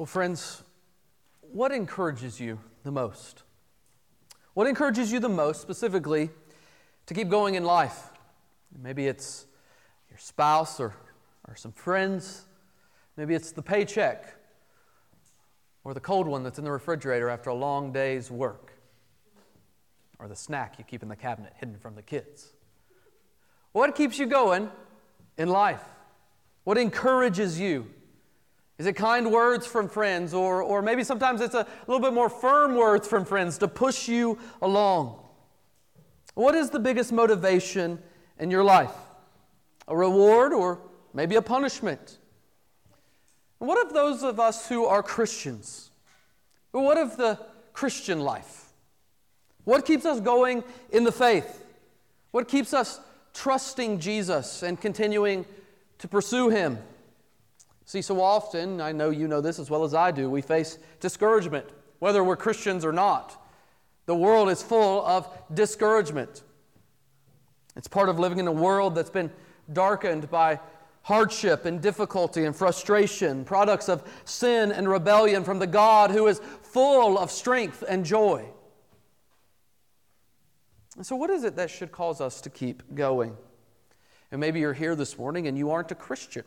[0.00, 0.62] Well, friends,
[1.42, 3.42] what encourages you the most?
[4.54, 6.30] What encourages you the most, specifically,
[7.04, 8.08] to keep going in life?
[8.82, 9.44] Maybe it's
[10.08, 10.94] your spouse or,
[11.46, 12.46] or some friends.
[13.18, 14.36] Maybe it's the paycheck
[15.84, 18.72] or the cold one that's in the refrigerator after a long day's work
[20.18, 22.54] or the snack you keep in the cabinet hidden from the kids.
[23.72, 24.70] What keeps you going
[25.36, 25.84] in life?
[26.64, 27.90] What encourages you?
[28.80, 32.30] Is it kind words from friends, or, or maybe sometimes it's a little bit more
[32.30, 35.18] firm words from friends to push you along?
[36.32, 37.98] What is the biggest motivation
[38.38, 38.94] in your life?
[39.86, 40.78] A reward or
[41.12, 42.16] maybe a punishment?
[43.58, 45.90] what of those of us who are Christians?
[46.70, 47.38] What of the
[47.74, 48.72] Christian life?
[49.64, 51.66] What keeps us going in the faith?
[52.30, 52.98] What keeps us
[53.34, 55.44] trusting Jesus and continuing
[55.98, 56.78] to pursue Him?
[57.90, 60.78] See, so often, I know you know this as well as I do, we face
[61.00, 61.66] discouragement,
[61.98, 63.44] whether we're Christians or not.
[64.06, 66.44] The world is full of discouragement.
[67.74, 69.28] It's part of living in a world that's been
[69.72, 70.60] darkened by
[71.02, 76.40] hardship and difficulty and frustration, products of sin and rebellion from the God who is
[76.62, 78.46] full of strength and joy.
[80.96, 83.36] And so, what is it that should cause us to keep going?
[84.30, 86.44] And maybe you're here this morning and you aren't a Christian.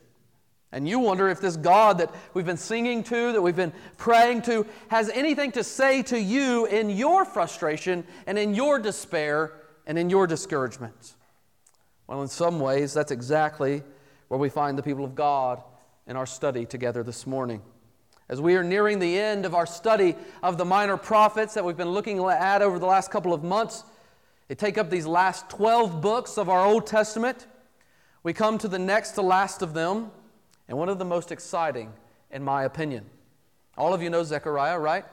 [0.73, 4.41] And you wonder if this God that we've been singing to, that we've been praying
[4.43, 9.53] to, has anything to say to you in your frustration and in your despair
[9.85, 11.13] and in your discouragement.
[12.07, 13.83] Well, in some ways, that's exactly
[14.29, 15.61] where we find the people of God
[16.07, 17.61] in our study together this morning.
[18.27, 21.77] As we are nearing the end of our study of the minor prophets that we've
[21.77, 23.83] been looking at over the last couple of months,
[24.47, 27.45] they take up these last 12 books of our Old Testament.
[28.23, 30.09] We come to the next to last of them
[30.73, 31.93] and one of the most exciting,
[32.31, 33.05] in my opinion.
[33.77, 35.05] All of you know Zechariah, right?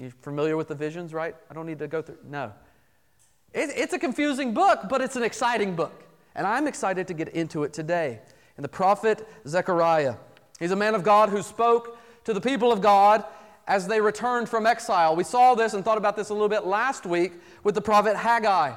[0.00, 1.36] You're familiar with the visions, right?
[1.48, 2.18] I don't need to go through.
[2.28, 2.52] No.
[3.54, 6.02] It, it's a confusing book, but it's an exciting book.
[6.34, 8.18] And I'm excited to get into it today.
[8.56, 10.16] And the prophet Zechariah,
[10.58, 13.24] he's a man of God who spoke to the people of God
[13.68, 15.14] as they returned from exile.
[15.14, 18.16] We saw this and thought about this a little bit last week with the prophet
[18.16, 18.74] Haggai.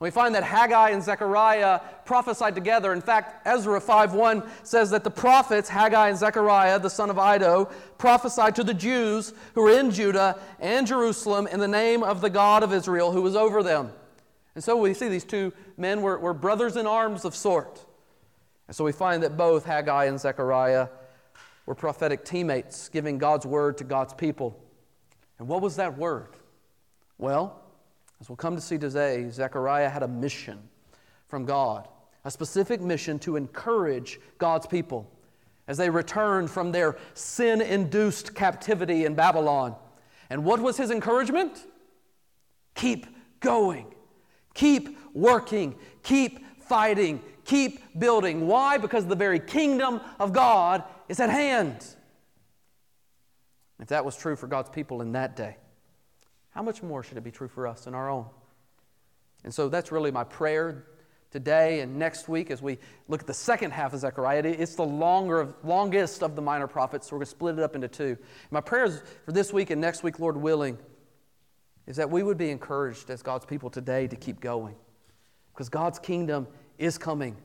[0.00, 2.92] We find that Haggai and Zechariah prophesied together.
[2.92, 7.68] In fact, Ezra 5:1 says that the prophets Haggai and Zechariah, the son of Iddo,
[7.98, 12.30] prophesied to the Jews who were in Judah and Jerusalem in the name of the
[12.30, 13.92] God of Israel who was over them.
[14.54, 17.84] And so we see these two men were, were brothers in arms of sort.
[18.68, 20.88] And so we find that both Haggai and Zechariah
[21.66, 24.58] were prophetic teammates, giving God's word to God's people.
[25.38, 26.36] And what was that word?
[27.18, 27.60] Well,
[28.20, 30.58] as we'll come to see today, Zechariah had a mission
[31.28, 31.88] from God,
[32.24, 35.10] a specific mission to encourage God's people
[35.68, 39.76] as they returned from their sin induced captivity in Babylon.
[40.30, 41.66] And what was his encouragement?
[42.74, 43.06] Keep
[43.40, 43.94] going,
[44.54, 48.46] keep working, keep fighting, keep building.
[48.46, 48.78] Why?
[48.78, 51.86] Because the very kingdom of God is at hand.
[53.80, 55.56] If that was true for God's people in that day,
[56.50, 58.26] how much more should it be true for us in our own?
[59.44, 60.86] And so that's really my prayer
[61.30, 64.42] today and next week as we look at the second half of Zechariah.
[64.44, 67.74] It's the longer, longest of the minor prophets, so we're going to split it up
[67.74, 68.16] into two.
[68.50, 70.78] My prayers for this week and next week, Lord willing,
[71.86, 74.74] is that we would be encouraged as God's people today to keep going.
[75.52, 76.46] Because God's kingdom
[76.78, 77.36] is coming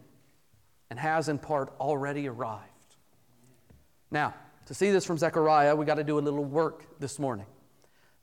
[0.89, 2.69] and has in part already arrived.
[4.11, 4.33] Now,
[4.67, 7.45] to see this from Zechariah, we got to do a little work this morning.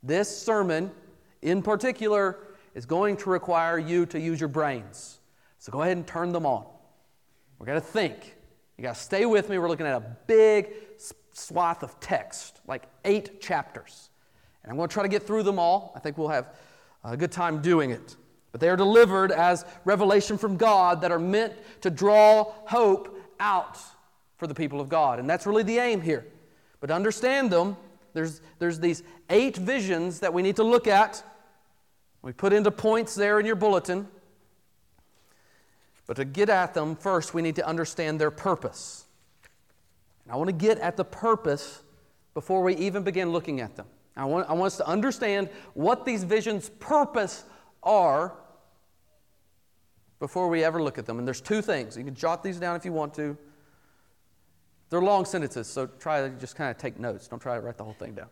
[0.03, 0.91] This sermon,
[1.43, 2.39] in particular,
[2.75, 5.19] is going to require you to use your brains.
[5.59, 6.65] So go ahead and turn them on.
[7.59, 8.37] We're going to think.
[8.79, 9.59] You got to stay with me.
[9.59, 10.73] We're looking at a big
[11.33, 14.09] swath of text, like eight chapters.
[14.63, 15.93] And I'm going to try to get through them all.
[15.95, 16.55] I think we'll have
[17.05, 18.17] a good time doing it.
[18.53, 23.79] But they are delivered as revelation from God that are meant to draw hope out
[24.39, 25.19] for the people of God.
[25.19, 26.27] And that's really the aim here.
[26.81, 27.77] But to understand them,
[28.13, 31.23] there's, there's these eight visions that we need to look at.
[32.23, 34.09] We put into points there in your bulletin.
[36.07, 39.07] But to get at them, first we need to understand their purpose.
[40.25, 41.83] And I want to get at the purpose
[42.35, 43.87] before we even begin looking at them.
[44.17, 47.45] I want, I want us to understand what these visions' purpose
[47.83, 48.35] are
[50.19, 51.19] before we ever look at them.
[51.19, 51.97] And there's two things.
[51.97, 53.37] You can jot these down if you want to.
[54.91, 57.29] They're long sentences, so try to just kind of take notes.
[57.29, 58.29] Don't try to write the whole thing down.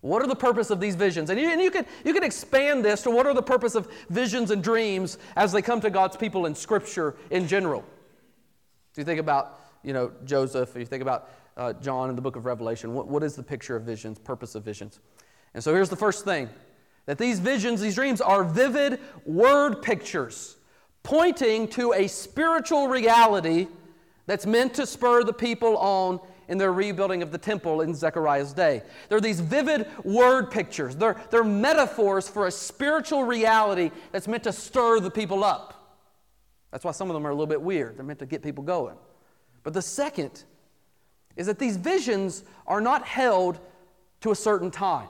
[0.00, 1.30] What are the purpose of these visions?
[1.30, 3.88] And you, and you, can, you can expand this to what are the purpose of
[4.10, 7.80] visions and dreams as they come to God's people in Scripture in general.
[8.94, 12.36] Do you think about you know, Joseph, you think about uh, John in the book
[12.36, 15.00] of Revelation, what, what is the picture of visions, purpose of visions?
[15.54, 16.48] And so here's the first thing
[17.06, 20.56] that these visions, these dreams, are vivid word pictures
[21.02, 23.66] pointing to a spiritual reality
[24.28, 28.52] that's meant to spur the people on in their rebuilding of the temple in Zechariah's
[28.52, 28.82] day.
[29.08, 34.52] They're these vivid word pictures, they're, they're metaphors for a spiritual reality that's meant to
[34.52, 35.96] stir the people up.
[36.70, 37.96] That's why some of them are a little bit weird.
[37.96, 38.96] They're meant to get people going.
[39.62, 40.44] But the second
[41.34, 43.58] is that these visions are not held
[44.20, 45.08] to a certain time.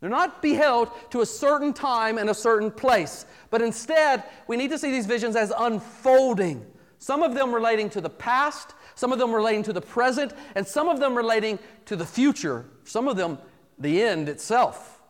[0.00, 4.70] They're not beheld to a certain time and a certain place, but instead, we need
[4.70, 6.66] to see these visions as unfolding.
[6.98, 10.66] Some of them relating to the past, some of them relating to the present, and
[10.66, 13.38] some of them relating to the future, some of them
[13.78, 15.00] the end itself.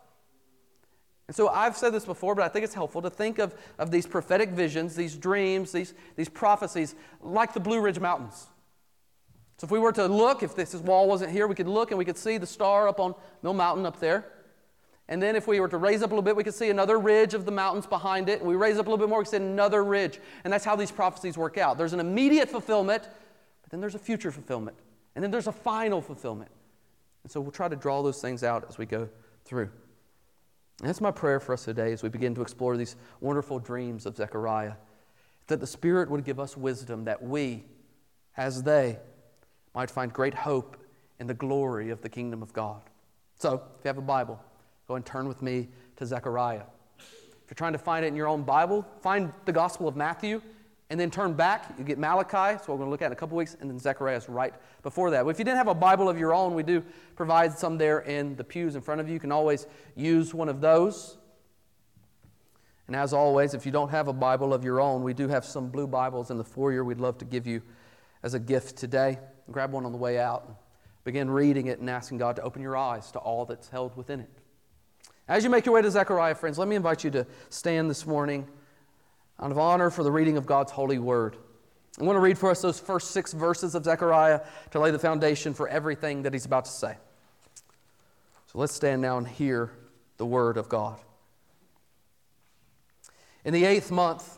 [1.27, 3.91] And so I've said this before, but I think it's helpful to think of, of
[3.91, 8.47] these prophetic visions, these dreams, these, these prophecies, like the Blue Ridge Mountains.
[9.57, 11.97] So if we were to look, if this wall wasn't here, we could look and
[11.97, 14.25] we could see the star up on Mill Mountain up there.
[15.09, 16.99] And then if we were to raise up a little bit, we could see another
[16.99, 18.39] ridge of the mountains behind it.
[18.39, 20.19] And we raise up a little bit more, we could see another ridge.
[20.43, 21.77] And that's how these prophecies work out.
[21.77, 23.03] There's an immediate fulfillment,
[23.61, 24.77] but then there's a future fulfillment.
[25.15, 26.51] And then there's a final fulfillment.
[27.23, 29.09] And so we'll try to draw those things out as we go
[29.45, 29.69] through.
[30.79, 34.05] And that's my prayer for us today as we begin to explore these wonderful dreams
[34.05, 34.73] of Zechariah.
[35.47, 37.63] That the Spirit would give us wisdom that we,
[38.35, 38.99] as they,
[39.73, 40.77] might find great hope
[41.19, 42.81] in the glory of the kingdom of God.
[43.39, 44.39] So, if you have a Bible,
[44.87, 45.67] Go and turn with me
[45.97, 46.63] to Zechariah.
[46.97, 50.41] If you're trying to find it in your own Bible, find the Gospel of Matthew
[50.89, 51.73] and then turn back.
[51.77, 53.77] You get Malachi, so we're going to look at in a couple weeks, and then
[53.77, 54.53] Zechariah is right
[54.83, 55.23] before that.
[55.23, 56.83] But if you didn't have a Bible of your own, we do
[57.15, 59.13] provide some there in the pews in front of you.
[59.13, 61.17] You can always use one of those.
[62.87, 65.43] And as always, if you don't have a Bible of your own, we do have
[65.43, 67.61] some blue Bibles in the foyer we'd love to give you
[68.23, 69.19] as a gift today.
[69.51, 70.49] Grab one on the way out.
[71.03, 74.21] Begin reading it and asking God to open your eyes to all that's held within
[74.21, 74.29] it.
[75.27, 78.05] As you make your way to Zechariah, friends, let me invite you to stand this
[78.05, 78.47] morning
[79.39, 81.35] out of honor for the reading of God's holy word.
[81.99, 84.41] I want to read for us those first six verses of Zechariah
[84.71, 86.95] to lay the foundation for everything that he's about to say.
[88.51, 89.71] So let's stand now and hear
[90.15, 90.97] the word of God.
[93.43, 94.37] In the eighth month,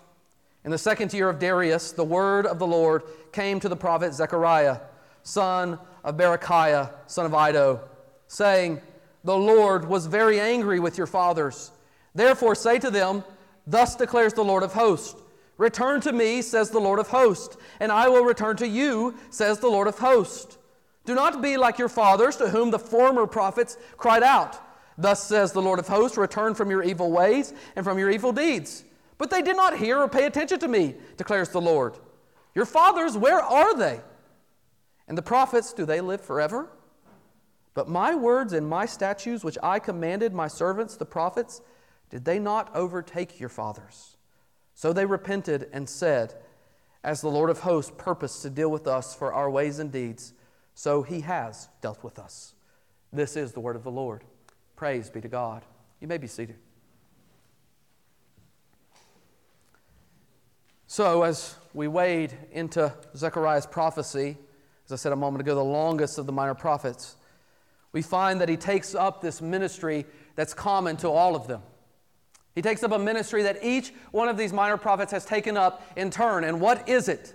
[0.66, 4.14] in the second year of Darius, the word of the Lord came to the prophet
[4.14, 4.80] Zechariah,
[5.22, 7.82] son of Berechiah, son of Iddo,
[8.28, 8.82] saying,
[9.30, 11.70] the Lord was very angry with your fathers.
[12.16, 13.24] Therefore, say to them,
[13.68, 15.22] Thus declares the Lord of hosts
[15.60, 19.60] Return to me, says the Lord of hosts, and I will return to you, says
[19.60, 20.58] the Lord of hosts.
[21.06, 24.60] Do not be like your fathers, to whom the former prophets cried out.
[24.98, 28.32] Thus says the Lord of hosts Return from your evil ways and from your evil
[28.32, 28.84] deeds.
[29.20, 32.00] But they did not hear or pay attention to me, declares the Lord.
[32.56, 34.00] Your fathers, where are they?
[35.08, 36.68] And the prophets, do they live forever?
[37.80, 41.62] But my words and my statutes, which I commanded my servants, the prophets,
[42.10, 44.18] did they not overtake your fathers?
[44.76, 46.36] So they repented and said,
[47.06, 50.34] As the Lord of hosts purposed to deal with us for our ways and deeds,
[50.74, 52.54] so he has dealt with us.
[53.14, 54.26] This is the word of the Lord.
[54.76, 55.64] Praise be to God.
[56.02, 56.58] You may be seated.
[60.86, 64.38] So, as we wade into Zechariah's prophecy,
[64.86, 67.16] as I said a moment ago, the longest of the minor prophets,
[67.92, 70.06] we find that he takes up this ministry
[70.36, 71.62] that's common to all of them.
[72.56, 75.82] He takes up a ministry that each one of these minor prophets has taken up
[75.96, 76.44] in turn.
[76.44, 77.34] And what is it?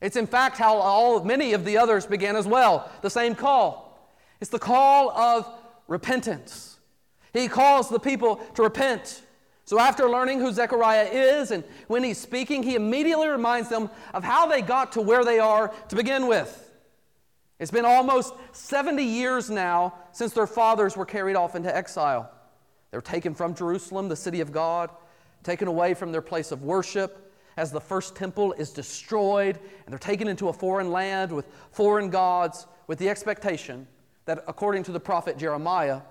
[0.00, 2.90] It's in fact how all many of the others began as well.
[3.02, 4.12] The same call.
[4.40, 5.48] It's the call of
[5.88, 6.78] repentance.
[7.32, 9.22] He calls the people to repent.
[9.64, 14.22] So after learning who Zechariah is and when he's speaking, he immediately reminds them of
[14.22, 16.65] how they got to where they are to begin with.
[17.58, 22.30] It's been almost 70 years now since their fathers were carried off into exile.
[22.90, 24.90] They were taken from Jerusalem, the city of God,
[25.42, 29.98] taken away from their place of worship as the first temple is destroyed, and they're
[29.98, 33.86] taken into a foreign land with foreign gods with the expectation
[34.26, 36.02] that, according to the prophet Jeremiah,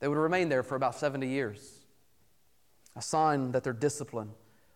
[0.00, 1.80] they would remain there for about 70 years.
[2.96, 4.30] A sign that their discipline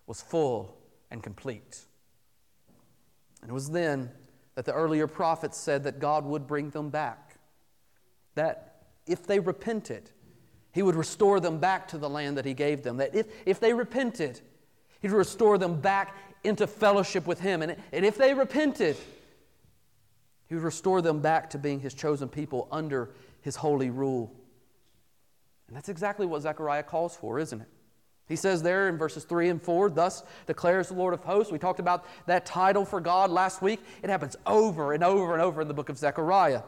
[0.06, 0.76] was full
[1.10, 1.80] and complete.
[3.40, 4.10] And it was then
[4.56, 7.36] that the earlier prophets said that God would bring them back.
[8.34, 10.10] That if they repented,
[10.72, 12.96] He would restore them back to the land that He gave them.
[12.96, 14.40] That if, if they repented,
[15.00, 17.62] He'd restore them back into fellowship with Him.
[17.62, 18.96] And, and if they repented,
[20.48, 23.10] He would restore them back to being His chosen people under
[23.42, 24.34] His holy rule.
[25.68, 27.68] And that's exactly what Zechariah calls for, isn't it?
[28.28, 31.52] He says there in verses 3 and 4, Thus declares the Lord of hosts.
[31.52, 33.80] We talked about that title for God last week.
[34.02, 36.62] It happens over and over and over in the book of Zechariah.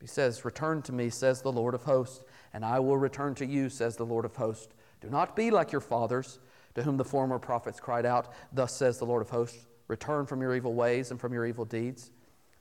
[0.00, 3.46] He says, Return to me, says the Lord of hosts, and I will return to
[3.46, 4.74] you, says the Lord of hosts.
[5.00, 6.38] Do not be like your fathers,
[6.74, 10.42] to whom the former prophets cried out, Thus says the Lord of hosts, Return from
[10.42, 12.10] your evil ways and from your evil deeds.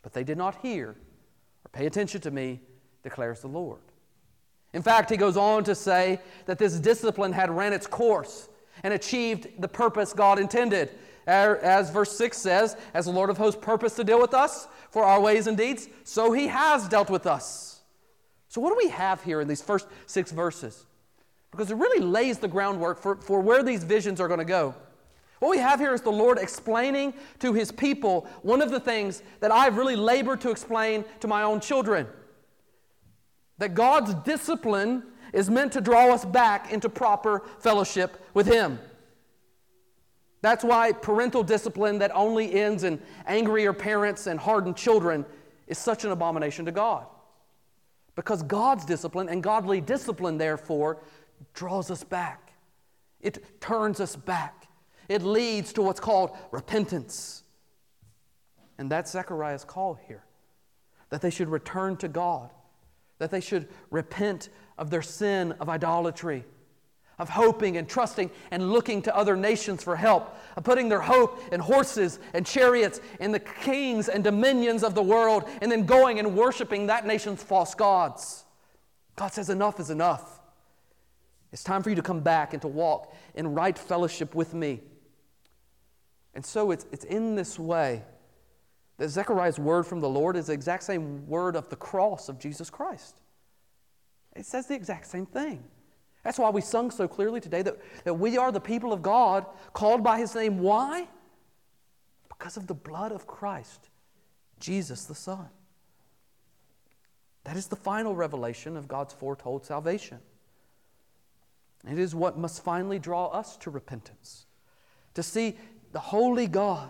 [0.01, 2.62] But they did not hear or pay attention to me,
[3.03, 3.82] declares the Lord.
[4.75, 8.50] In fact, he goes on to say that this discipline had ran its course
[8.84, 10.89] and achieved the purpose God intended.
[11.29, 14.67] Er, as verse 6 says, as the Lord of hosts purposed to deal with us
[14.91, 17.82] for our ways and deeds, so he has dealt with us.
[18.50, 20.86] So, what do we have here in these first six verses?
[21.51, 24.75] Because it really lays the groundwork for, for where these visions are going to go.
[25.39, 29.24] What we have here is the Lord explaining to his people one of the things
[29.39, 32.08] that I've really labored to explain to my own children.
[33.57, 38.79] That God's discipline is meant to draw us back into proper fellowship with Him.
[40.41, 45.25] That's why parental discipline that only ends in angrier parents and hardened children
[45.67, 47.07] is such an abomination to God.
[48.15, 51.00] Because God's discipline and godly discipline, therefore,
[51.53, 52.53] draws us back.
[53.21, 54.67] It turns us back.
[55.09, 57.43] It leads to what's called repentance.
[58.77, 60.24] And that's Zechariah's call here
[61.09, 62.50] that they should return to God
[63.17, 66.43] that they should repent of their sin of idolatry,
[67.17, 71.41] of hoping and trusting and looking to other nations for help, of putting their hope
[71.51, 76.19] in horses and chariots, and the kings and dominions of the world, and then going
[76.19, 78.43] and worshiping that nation's false gods.
[79.15, 80.41] God says, Enough is enough.
[81.53, 84.81] It's time for you to come back and to walk in right fellowship with me.
[86.34, 88.03] And so it's, it's in this way
[88.98, 92.40] that Zechariah's word from the Lord is the exact same word of the cross of
[92.40, 93.20] Jesus Christ.
[94.36, 95.64] It says the exact same thing.
[96.24, 99.46] That's why we sung so clearly today that, that we are the people of God
[99.74, 100.60] called by his name.
[100.60, 101.08] Why?
[102.30, 103.90] Because of the blood of Christ,
[104.60, 105.48] Jesus the Son.
[107.44, 110.20] That is the final revelation of God's foretold salvation.
[111.88, 114.48] It is what must finally draw us to repentance,
[115.14, 115.56] to see
[115.92, 116.90] the holy God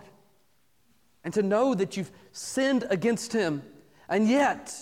[1.26, 3.60] and to know that you've sinned against him.
[4.08, 4.72] And yet,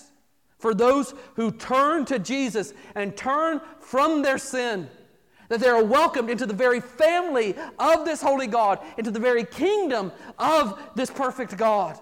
[0.59, 4.91] for those who turn to Jesus and turn from their sin,
[5.49, 9.45] that they are welcomed into the very family of this holy God, into the very
[9.47, 11.99] kingdom of this perfect God.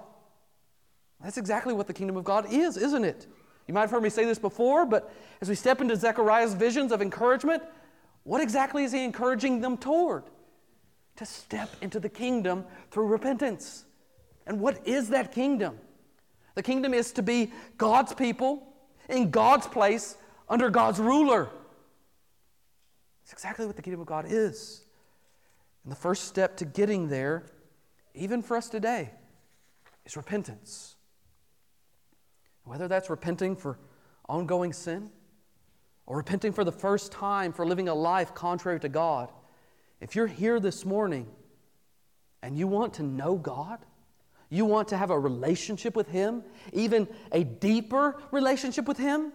[1.22, 3.28] That's exactly what the kingdom of God is, isn't it?
[3.68, 6.90] You might have heard me say this before, but as we step into Zechariah's visions
[6.90, 7.62] of encouragement,
[8.24, 10.24] what exactly is he encouraging them toward?
[11.18, 13.84] To step into the kingdom through repentance.
[14.46, 15.78] And what is that kingdom?
[16.54, 18.66] The kingdom is to be God's people
[19.08, 20.16] in God's place
[20.48, 21.48] under God's ruler.
[23.22, 24.84] It's exactly what the kingdom of God is.
[25.84, 27.46] And the first step to getting there,
[28.14, 29.10] even for us today,
[30.04, 30.96] is repentance.
[32.64, 33.78] Whether that's repenting for
[34.28, 35.10] ongoing sin
[36.06, 39.32] or repenting for the first time for living a life contrary to God,
[40.00, 41.26] if you're here this morning
[42.42, 43.78] and you want to know God,
[44.52, 46.42] you want to have a relationship with Him,
[46.72, 49.32] even a deeper relationship with Him?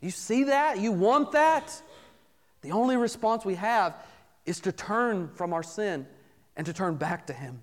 [0.00, 0.78] You see that?
[0.78, 1.80] You want that?
[2.62, 3.94] The only response we have
[4.46, 6.06] is to turn from our sin
[6.56, 7.62] and to turn back to Him,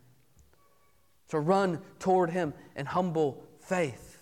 [1.30, 4.18] to run toward Him in humble faith.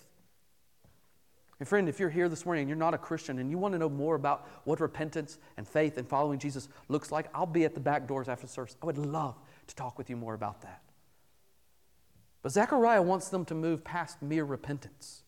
[1.58, 3.72] And friend, if you're here this morning and you're not a Christian and you want
[3.72, 7.64] to know more about what repentance and faith and following Jesus looks like, I'll be
[7.64, 8.76] at the back doors after service.
[8.82, 9.36] I would love
[9.66, 10.82] to talk with you more about that.
[12.46, 15.24] But Zechariah wants them to move past mere repentance.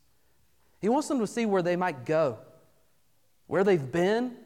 [0.81, 2.39] He wants them to see where they might go,
[3.49, 4.37] where they've been,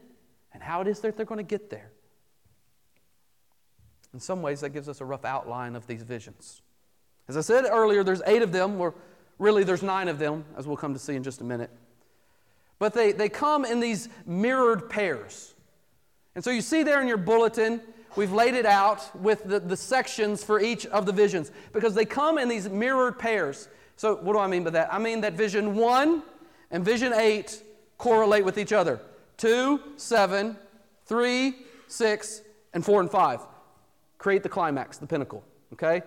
[0.51, 1.91] and how it is that they're going to get there.
[4.11, 6.63] In some ways, that gives us a rough outline of these visions.
[7.27, 8.95] As I said earlier, there's eight of them, or
[9.37, 11.69] really there's nine of them, as we'll come to see in just a minute.
[12.79, 15.53] But they, they come in these mirrored pairs.
[16.33, 17.81] And so you see there in your bulletin,
[18.15, 22.05] we've laid it out with the, the sections for each of the visions because they
[22.05, 23.67] come in these mirrored pairs.
[23.95, 24.93] So, what do I mean by that?
[24.93, 26.23] I mean that vision one
[26.71, 27.61] and vision eight
[27.97, 28.99] correlate with each other.
[29.37, 30.57] Two, seven,
[31.05, 31.55] three,
[31.87, 32.41] six,
[32.73, 33.39] and four and five
[34.23, 35.43] create the climax, the pinnacle.
[35.73, 36.01] Okay?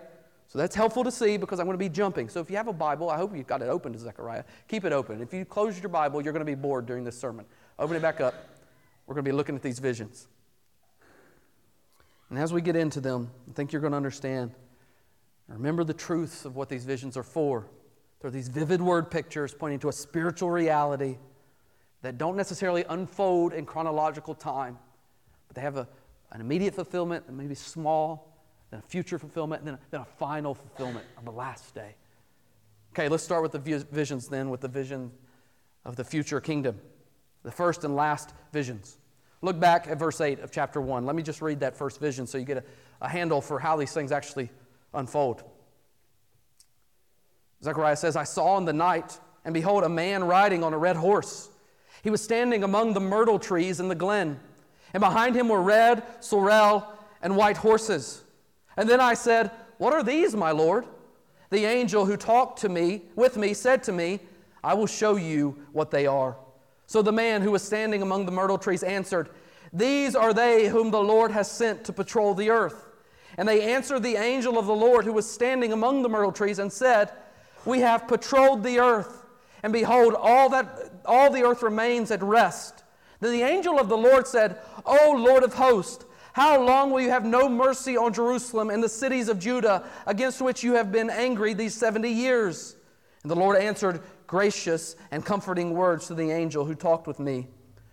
[0.49, 2.31] So that's helpful to see because I'm going to be jumping.
[2.31, 4.45] So if you have a Bible, I hope you've got it open to Zechariah.
[4.69, 5.21] Keep it open.
[5.21, 7.45] If you close your Bible, you're going to be bored during this sermon.
[7.79, 8.35] Open it back up.
[9.07, 10.29] We're going to be looking at these visions.
[12.31, 14.53] And as we get into them, I think you're going to understand.
[15.49, 17.69] Remember the truths of what these visions are for.
[18.21, 21.19] They're these vivid word pictures pointing to a spiritual reality
[22.03, 24.79] that don't necessarily unfold in chronological time,
[25.47, 25.89] but they have a,
[26.33, 28.37] an immediate fulfillment, and maybe small,
[28.71, 31.95] then a future fulfillment, and then, then a final fulfillment on the last day.
[32.93, 35.13] Okay, let's start with the visions then, with the vision
[35.85, 36.81] of the future kingdom,
[37.43, 38.99] the first and last visions.
[39.43, 41.05] Look back at verse 8 of chapter 1.
[41.05, 42.65] Let me just read that first vision so you get a,
[43.01, 44.51] a handle for how these things actually
[44.95, 45.43] unfold.
[47.63, 50.97] Zechariah says, I saw in the night, and behold, a man riding on a red
[50.97, 51.49] horse.
[52.03, 54.39] He was standing among the myrtle trees in the glen,
[54.93, 56.87] and behind him were red, sorrel,
[57.23, 58.23] and white horses.
[58.77, 60.87] And then I said, What are these, my Lord?
[61.51, 64.21] The angel who talked to me, with me, said to me,
[64.63, 66.37] I will show you what they are.
[66.87, 69.29] So the man who was standing among the myrtle trees answered,
[69.73, 72.87] These are they whom the Lord has sent to patrol the earth.
[73.37, 76.59] And they answered the angel of the Lord who was standing among the myrtle trees
[76.59, 77.11] and said,
[77.65, 79.27] We have patrolled the earth,
[79.63, 82.85] and behold, all, that, all the earth remains at rest.
[83.21, 87.11] Then the angel of the Lord said, O Lord of hosts, how long will you
[87.11, 91.09] have no mercy on Jerusalem and the cities of Judah against which you have been
[91.09, 92.77] angry these 70 years?
[93.23, 97.49] And the Lord answered gracious and comforting words to the angel who talked with me.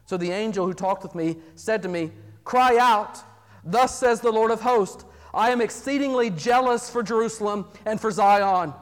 [0.05, 2.11] So the angel who talked with me said to me,
[2.43, 3.19] Cry out,
[3.63, 8.73] thus says the Lord of hosts, I am exceedingly jealous for Jerusalem and for Zion,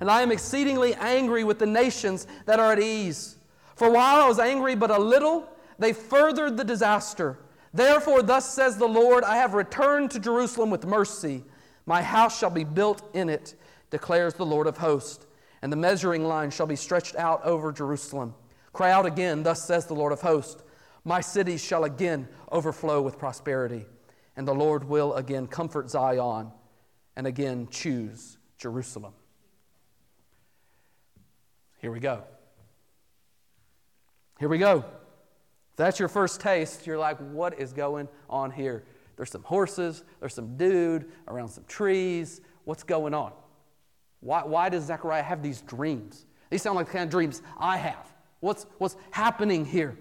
[0.00, 3.36] and I am exceedingly angry with the nations that are at ease.
[3.76, 7.38] For while I was angry but a little, they furthered the disaster.
[7.72, 11.42] Therefore, thus says the Lord I have returned to Jerusalem with mercy.
[11.86, 13.54] My house shall be built in it,
[13.90, 15.23] declares the Lord of hosts,
[15.64, 18.34] and the measuring line shall be stretched out over Jerusalem.
[18.74, 20.62] Cry out again, thus says the Lord of hosts
[21.04, 23.86] My cities shall again overflow with prosperity,
[24.36, 26.52] and the Lord will again comfort Zion
[27.16, 29.14] and again choose Jerusalem.
[31.78, 32.24] Here we go.
[34.38, 34.80] Here we go.
[34.80, 38.84] If that's your first taste, you're like, what is going on here?
[39.16, 42.42] There's some horses, there's some dude around some trees.
[42.64, 43.32] What's going on?
[44.24, 46.24] Why, why does Zechariah have these dreams?
[46.48, 48.10] These sound like the kind of dreams I have.
[48.40, 49.98] What's, what's happening here?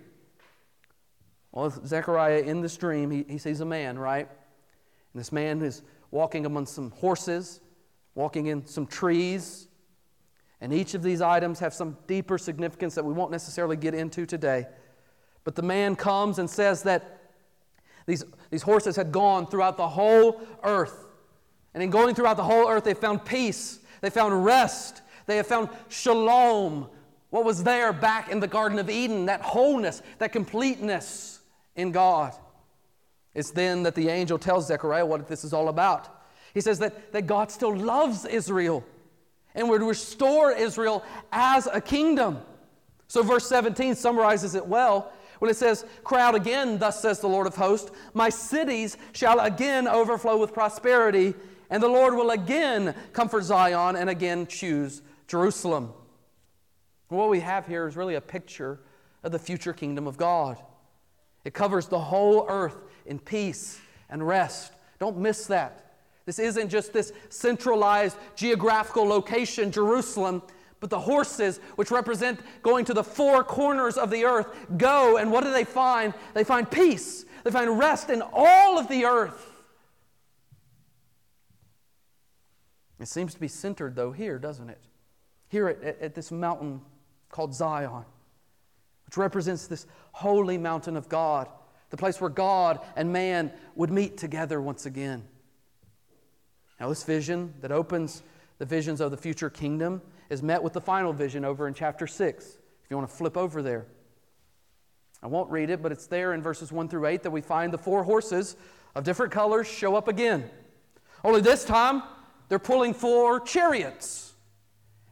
[1.52, 4.28] Well, Zechariah, in this dream, he, he sees a man, right?
[4.30, 7.60] And this man is walking among some horses,
[8.16, 9.68] walking in some trees.
[10.62, 14.26] And each of these items have some deeper significance that we won't necessarily get into
[14.26, 14.68] today.
[15.44, 17.20] But the man comes and says that
[18.06, 21.08] these, these horses had gone throughout the whole earth.
[21.74, 25.48] And in going throughout the whole earth, they found peace, they found rest, they have
[25.48, 26.90] found shalom,
[27.30, 31.40] what was there back in the Garden of Eden, that wholeness, that completeness
[31.78, 32.36] in God.
[33.34, 36.10] It's then that the angel tells Zechariah what this is all about.
[36.54, 38.84] He says that, that God still loves Israel
[39.56, 42.42] and would restore Israel as a kingdom.
[43.08, 47.48] So, verse 17 summarizes it well when it says, Crowd again, thus says the Lord
[47.48, 51.36] of hosts, my cities shall again overflow with prosperity,
[51.74, 55.92] and the Lord will again comfort Zion and again choose Jerusalem.
[57.08, 58.80] what we have here is really a picture
[59.24, 60.62] of the future kingdom of God.
[61.44, 64.72] It covers the whole earth in peace and rest.
[65.00, 65.96] Don't miss that.
[66.28, 70.44] This isn't just this centralized geographical location, Jerusalem
[70.80, 75.32] but the horses, which represent going to the four corners of the earth, go, and
[75.32, 76.14] what do they find?
[76.34, 79.53] They find peace, they find rest in all of the earth.
[83.04, 84.80] It seems to be centered, though, here, doesn't it?
[85.50, 86.80] Here at, at, at this mountain
[87.28, 88.06] called Zion,
[89.06, 91.50] which represents this holy mountain of God,
[91.90, 95.26] the place where God and man would meet together once again.
[96.80, 98.24] Now, this vision that opens
[98.58, 102.08] the visions of the future kingdom is met with the final vision over in chapter
[102.08, 102.46] 6.
[102.46, 102.56] If
[102.90, 103.86] you want to flip over there.
[105.22, 107.74] I won't read it, but it's there in verses 1 through 8 that we find
[107.74, 108.56] the four horses
[108.96, 110.50] of different colors show up again.
[111.26, 112.04] Only this time,
[112.50, 114.34] they're pulling four chariots.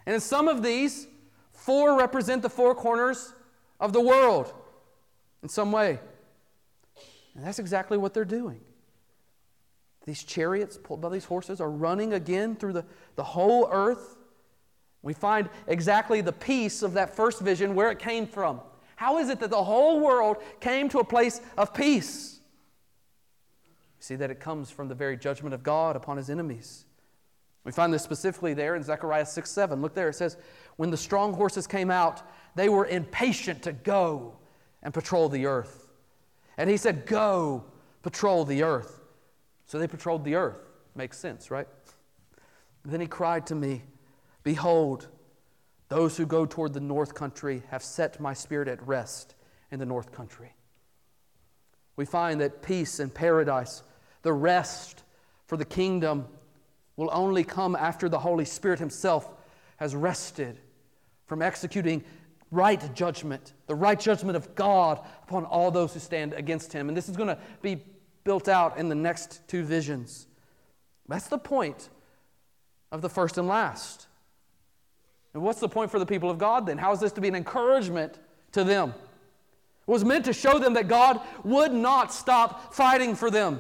[0.06, 1.08] And in some of these,
[1.54, 3.34] four represent the four corners
[3.80, 4.54] of the world
[5.44, 6.00] in some way.
[7.36, 8.62] And that's exactly what they're doing.
[10.06, 14.18] These chariots pulled by these horses are running again through the, the whole earth.
[15.04, 18.62] We find exactly the peace of that first vision where it came from.
[18.96, 22.40] How is it that the whole world came to a place of peace?
[23.98, 26.86] We see that it comes from the very judgment of God upon his enemies.
[27.64, 29.82] We find this specifically there in Zechariah 6 7.
[29.82, 30.38] Look there, it says,
[30.78, 32.22] When the strong horses came out,
[32.56, 34.38] they were impatient to go
[34.82, 35.90] and patrol the earth.
[36.58, 37.66] And he said, Go,
[38.02, 39.00] patrol the earth.
[39.66, 40.58] So they patrolled the earth.
[40.96, 41.68] Makes sense, right?
[42.84, 43.84] Then he cried to me,
[44.44, 45.08] Behold,
[45.88, 49.36] those who go toward the north country have set my spirit at rest
[49.72, 50.54] in the north country.
[51.96, 53.84] we find that peace and paradise,
[54.24, 55.04] the rest
[55.46, 56.28] for the kingdom,
[57.02, 59.28] will only come after the Holy Spirit Himself
[59.78, 60.60] has rested
[61.26, 62.04] from executing
[62.52, 66.90] right judgment, the right judgment of God upon all those who stand against Him.
[66.90, 67.84] And this is going to be
[68.24, 70.28] built out in the next two visions.
[71.08, 71.90] That's the point
[72.92, 74.06] of the first and last.
[75.34, 76.78] And what's the point for the people of God then?
[76.78, 78.20] How is this to be an encouragement
[78.52, 78.90] to them?
[78.90, 83.60] It was meant to show them that God would not stop fighting for them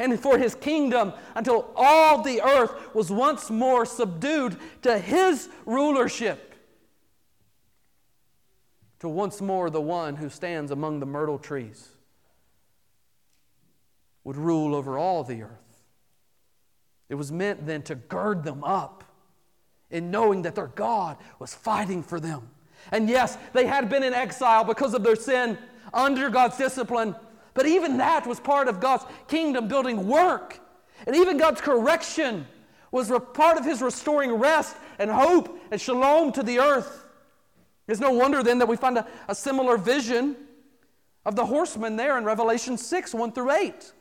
[0.00, 6.54] and for his kingdom until all the earth was once more subdued to his rulership.
[9.00, 11.90] To once more the one who stands among the myrtle trees
[14.24, 15.82] would rule over all the earth.
[17.10, 19.04] It was meant then to gird them up
[19.90, 22.48] in knowing that their God was fighting for them.
[22.90, 25.58] And yes, they had been in exile because of their sin
[25.92, 27.14] under God's discipline,
[27.54, 30.58] but even that was part of God's kingdom building work.
[31.06, 32.46] And even God's correction
[32.92, 37.06] was part of His restoring rest and hope and shalom to the earth.
[37.88, 40.36] It's no wonder then that we find a, a similar vision
[41.26, 43.92] of the horsemen there in Revelation 6 1 through 8.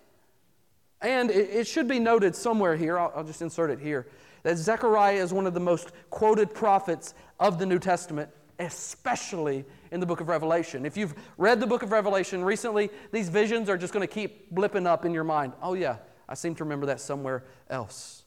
[1.02, 4.08] And it, it should be noted somewhere here, I'll, I'll just insert it here,
[4.44, 10.00] that Zechariah is one of the most quoted prophets of the New Testament, especially in
[10.00, 10.86] the book of Revelation.
[10.86, 14.54] If you've read the book of Revelation recently, these visions are just going to keep
[14.54, 15.54] blipping up in your mind.
[15.62, 18.24] Oh, yeah, I seem to remember that somewhere else.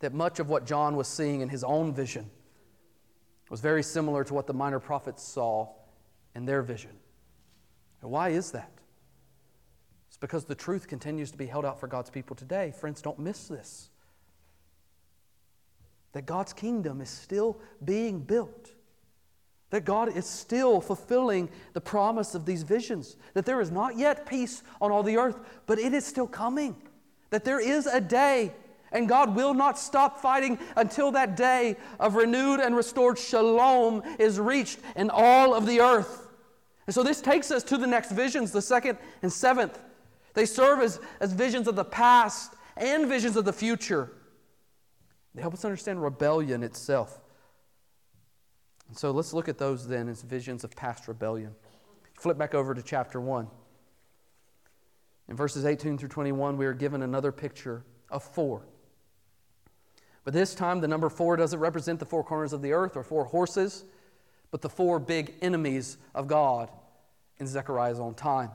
[0.00, 2.30] That much of what John was seeing in his own vision
[3.50, 5.68] was very similar to what the minor prophets saw
[6.34, 6.92] in their vision.
[8.00, 8.70] And why is that?
[10.08, 12.72] It's because the truth continues to be held out for God's people today.
[12.78, 13.90] Friends, don't miss this.
[16.12, 18.72] That God's kingdom is still being built.
[19.70, 23.16] That God is still fulfilling the promise of these visions.
[23.34, 26.74] That there is not yet peace on all the earth, but it is still coming.
[27.30, 28.54] That there is a day,
[28.92, 34.40] and God will not stop fighting until that day of renewed and restored shalom is
[34.40, 36.28] reached in all of the earth.
[36.86, 39.78] And so this takes us to the next visions, the second and seventh.
[40.32, 44.10] They serve as, as visions of the past and visions of the future.
[45.34, 47.20] They help us understand rebellion itself.
[48.88, 51.54] And so let's look at those then as visions of past rebellion.
[52.14, 53.48] Flip back over to chapter 1.
[55.28, 58.62] In verses 18 through 21, we are given another picture of four.
[60.24, 63.02] But this time, the number four doesn't represent the four corners of the earth or
[63.02, 63.84] four horses,
[64.50, 66.70] but the four big enemies of God
[67.38, 68.50] in Zechariah's own time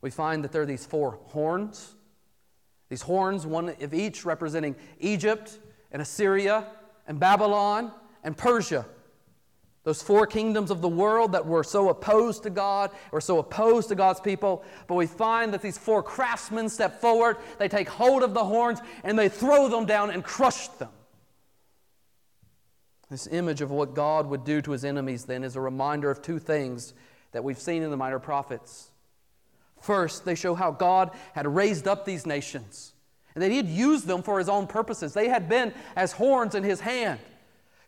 [0.00, 1.94] we find that there are these four horns.
[2.88, 5.58] These horns, one of each representing Egypt
[5.92, 6.66] and Assyria
[7.06, 7.92] and Babylon
[8.24, 8.86] and Persia.
[9.88, 13.88] Those four kingdoms of the world that were so opposed to God, or so opposed
[13.88, 14.62] to God's people.
[14.86, 18.80] But we find that these four craftsmen step forward, they take hold of the horns,
[19.02, 20.90] and they throw them down and crush them.
[23.08, 26.20] This image of what God would do to his enemies then is a reminder of
[26.20, 26.92] two things
[27.32, 28.90] that we've seen in the minor prophets.
[29.80, 32.92] First, they show how God had raised up these nations
[33.34, 35.14] and that He had used them for His own purposes.
[35.14, 37.20] They had been as horns in His hand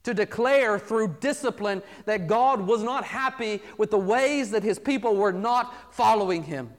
[0.03, 5.17] to declare through discipline that God was not happy with the ways that His people
[5.17, 6.71] were not following Him.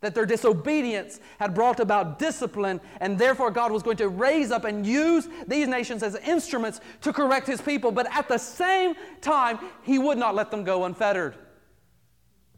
[0.00, 4.64] That their disobedience had brought about discipline, and therefore God was going to raise up
[4.64, 7.90] and use these nations as instruments to correct His people.
[7.90, 11.36] But at the same time, He would not let them go unfettered.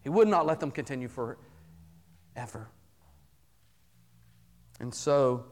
[0.02, 1.38] He would not let them continue for
[2.36, 2.68] ever.
[4.78, 5.46] And so,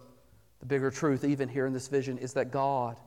[0.60, 2.98] the bigger truth, even here in this vision, is that God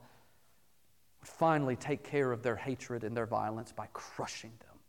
[1.28, 4.80] finally take care of their hatred and their violence by crushing them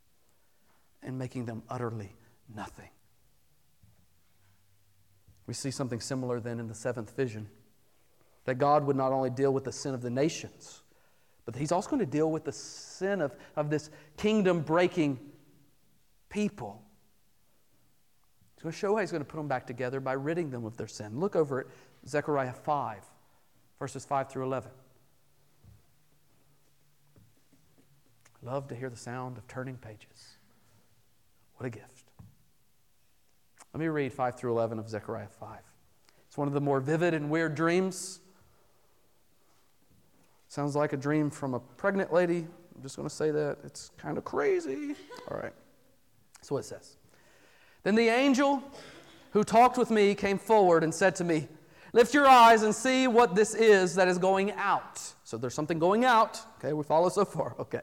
[1.02, 2.14] and making them utterly
[2.54, 2.88] nothing.
[5.46, 7.48] We see something similar then in the seventh vision
[8.44, 10.82] that God would not only deal with the sin of the nations,
[11.44, 15.18] but He's also going to deal with the sin of, of this kingdom breaking
[16.28, 16.82] people.
[18.54, 20.64] He's going to show how he's going to put them back together by ridding them
[20.64, 21.20] of their sin.
[21.20, 21.66] Look over at
[22.06, 23.04] Zechariah 5,
[23.78, 24.70] verses 5 through 11.
[28.42, 30.36] Love to hear the sound of turning pages.
[31.56, 32.12] What a gift.
[33.74, 35.58] Let me read 5 through 11 of Zechariah 5.
[36.26, 38.20] It's one of the more vivid and weird dreams.
[40.48, 42.46] Sounds like a dream from a pregnant lady.
[42.74, 43.58] I'm just going to say that.
[43.64, 44.94] It's kind of crazy.
[45.30, 45.52] All right.
[46.40, 46.96] So what it says.
[47.82, 48.62] Then the angel
[49.32, 51.48] who talked with me came forward and said to me,
[51.92, 55.00] Lift your eyes and see what this is that is going out.
[55.24, 56.40] So there's something going out.
[56.58, 57.54] Okay, we follow so far.
[57.58, 57.80] Okay.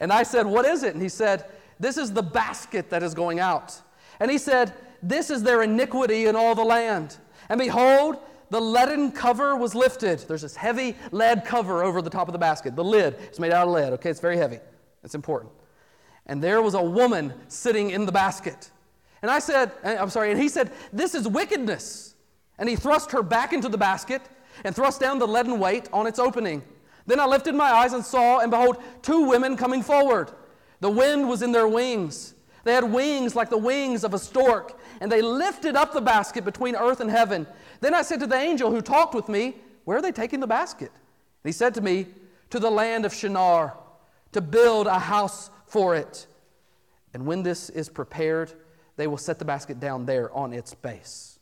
[0.00, 0.94] And I said, What is it?
[0.94, 1.44] And he said,
[1.78, 3.80] This is the basket that is going out.
[4.18, 7.18] And he said, This is their iniquity in all the land.
[7.48, 8.18] And behold,
[8.50, 10.20] the leaden cover was lifted.
[10.20, 12.74] There's this heavy lead cover over the top of the basket.
[12.74, 14.10] The lid is made out of lead, okay?
[14.10, 14.58] It's very heavy.
[15.04, 15.52] It's important.
[16.26, 18.70] And there was a woman sitting in the basket.
[19.22, 22.14] And I said, eh, I'm sorry, and he said, This is wickedness.
[22.58, 24.22] And he thrust her back into the basket
[24.64, 26.62] and thrust down the leaden weight on its opening.
[27.06, 30.30] Then I lifted my eyes and saw, and behold, two women coming forward.
[30.80, 32.34] The wind was in their wings.
[32.64, 36.44] They had wings like the wings of a stork, and they lifted up the basket
[36.44, 37.46] between earth and heaven.
[37.80, 40.46] Then I said to the angel who talked with me, Where are they taking the
[40.46, 40.90] basket?
[40.92, 42.06] And he said to me,
[42.50, 43.76] To the land of Shinar,
[44.32, 46.26] to build a house for it.
[47.14, 48.52] And when this is prepared,
[48.96, 51.38] they will set the basket down there on its base.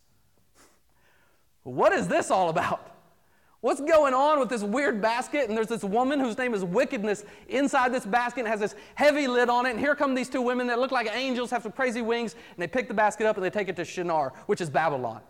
[1.64, 2.97] What is this all about?
[3.60, 5.48] What's going on with this weird basket?
[5.48, 9.26] And there's this woman whose name is Wickedness inside this basket and has this heavy
[9.26, 9.70] lid on it.
[9.70, 12.62] And here come these two women that look like angels, have some crazy wings, and
[12.62, 15.22] they pick the basket up and they take it to Shinar, which is Babylon.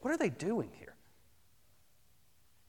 [0.00, 0.94] What are they doing here?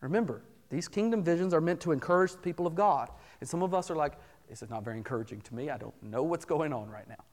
[0.02, 3.10] Remember, these kingdom visions are meant to encourage the people of God.
[3.40, 4.14] And some of us are like,
[4.48, 5.72] this is not very encouraging to me.
[5.72, 7.24] I don't know what's going on right now.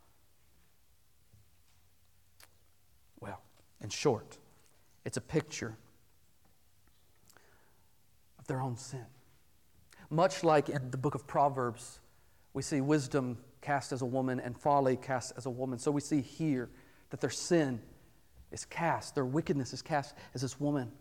[3.21, 3.43] Well,
[3.83, 4.39] in short,
[5.05, 5.77] it's a picture
[8.47, 9.07] their own sin.
[10.11, 12.01] Much like in the book of Proverbs,
[12.53, 15.79] we see wisdom cast as a woman and folly cast as a woman.
[15.79, 16.71] So we see here
[17.11, 17.81] that their sin
[18.53, 20.93] is cast, their wickedness is cast as this woman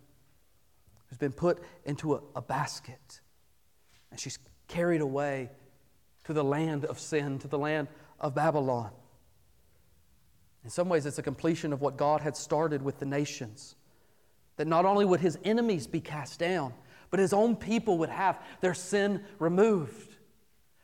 [1.08, 3.22] who's been put into a, a basket.
[4.12, 5.50] And she's carried away
[6.24, 7.88] to the land of sin, to the land
[8.20, 8.92] of Babylon.
[10.64, 13.76] In some ways, it's a completion of what God had started with the nations.
[14.58, 16.74] That not only would his enemies be cast down,
[17.16, 20.18] but his own people would have their sin removed.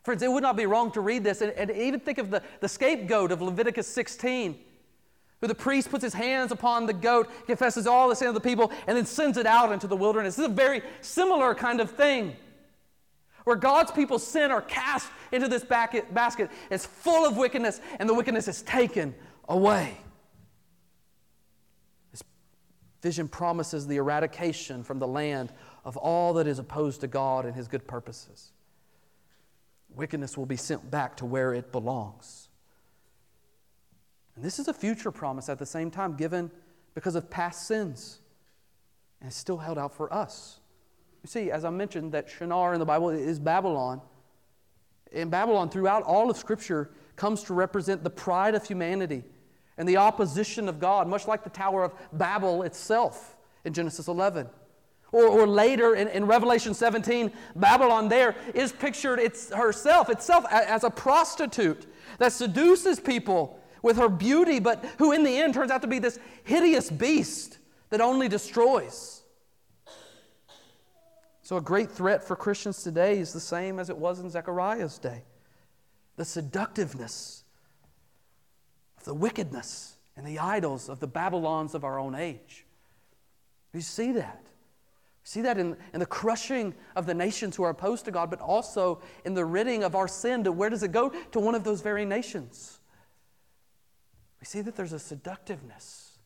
[0.02, 2.42] Friends, it would not be wrong to read this and, and even think of the,
[2.62, 4.58] the scapegoat of Leviticus 16,
[5.42, 8.40] who the priest puts his hands upon the goat, confesses all the sin of the
[8.40, 10.38] people, and then sends it out into the wilderness.
[10.38, 12.38] This is a very similar kind of thing.
[13.44, 18.14] Where God's people's sin are cast into this basket, it's full of wickedness, and the
[18.14, 19.14] wickedness is taken
[19.50, 19.98] away.
[22.14, 22.24] This
[23.02, 25.52] vision promises the eradication from the land
[25.84, 28.52] of all that is opposed to God and His good purposes.
[29.96, 32.50] Wickedness will be sent back to where it belongs.
[34.36, 36.50] And this is a future promise at the same time given
[36.94, 38.20] because of past sins.
[39.22, 40.60] And still held out for us.
[41.24, 44.02] You see, as I mentioned, that Shinar in the Bible is Babylon.
[45.14, 49.24] And Babylon, throughout all of Scripture, comes to represent the pride of humanity
[49.78, 54.50] and the opposition of God, much like the Tower of Babel itself in Genesis 11.
[55.12, 60.84] Or, or later in, in Revelation 17, Babylon there is pictured it's herself, itself as
[60.84, 61.86] a prostitute
[62.18, 66.00] that seduces people with her beauty, but who in the end turns out to be
[66.00, 67.58] this hideous beast
[67.90, 69.24] that only destroys.
[71.42, 74.98] So, a great threat for Christians today is the same as it was in Zechariah's
[74.98, 75.24] day
[76.16, 77.44] the seductiveness
[78.98, 82.66] of the wickedness and the idols of the Babylons of our own age.
[83.74, 84.46] You see that?
[85.24, 88.42] See that in, in the crushing of the nations who are opposed to God, but
[88.42, 90.44] also in the ridding of our sin.
[90.46, 91.10] To where does it go?
[91.10, 92.80] To one of those very nations.
[94.40, 96.18] We see that there's a seductiveness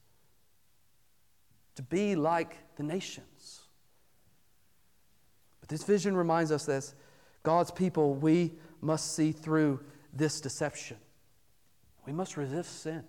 [1.76, 3.62] to be like the nations.
[5.60, 6.94] But this vision reminds us that
[7.44, 9.82] God's people, we must see through
[10.14, 10.98] this deception.
[12.06, 13.04] We must resist sin.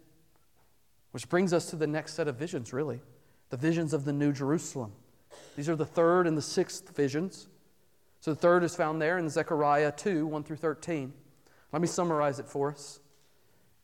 [1.13, 3.01] Which brings us to the next set of visions, really
[3.51, 4.93] the visions of the New Jerusalem.
[5.57, 7.49] These are the third and the sixth visions.
[8.21, 11.13] So the third is found there in Zechariah 2 1 through 13.
[11.73, 13.01] Let me summarize it for us.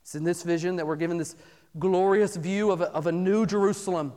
[0.03, 1.35] It's in this vision that we're given this
[1.79, 4.13] glorious view of a, of a new Jerusalem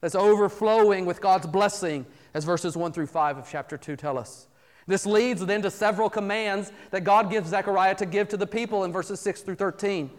[0.00, 4.48] that's overflowing with God's blessing, as verses 1 through 5 of chapter 2 tell us.
[4.86, 8.84] This leads then to several commands that God gives Zechariah to give to the people
[8.84, 10.10] in verses 6 through 13.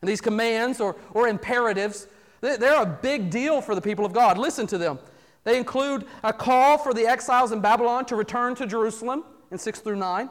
[0.00, 2.06] And these commands or, or imperatives,
[2.40, 4.38] they're a big deal for the people of God.
[4.38, 4.98] Listen to them.
[5.46, 9.78] They include a call for the exiles in Babylon to return to Jerusalem in 6
[9.78, 10.28] through 9,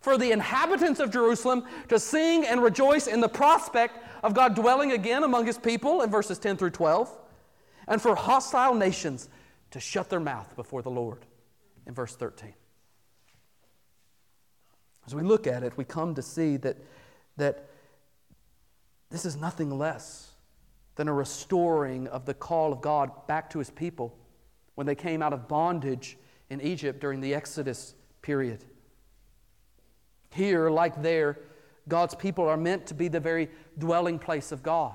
[0.00, 4.92] for the inhabitants of Jerusalem to sing and rejoice in the prospect of God dwelling
[4.92, 7.14] again among his people in verses 10 through 12,
[7.86, 9.28] and for hostile nations
[9.72, 11.26] to shut their mouth before the Lord
[11.86, 12.54] in verse 13.
[15.06, 16.78] As we look at it, we come to see that,
[17.36, 17.68] that
[19.10, 20.30] this is nothing less
[20.94, 24.16] than a restoring of the call of God back to his people
[24.76, 26.16] when they came out of bondage
[26.48, 28.64] in Egypt during the Exodus period.
[30.30, 31.38] Here, like there,
[31.88, 34.94] God's people are meant to be the very dwelling place of God.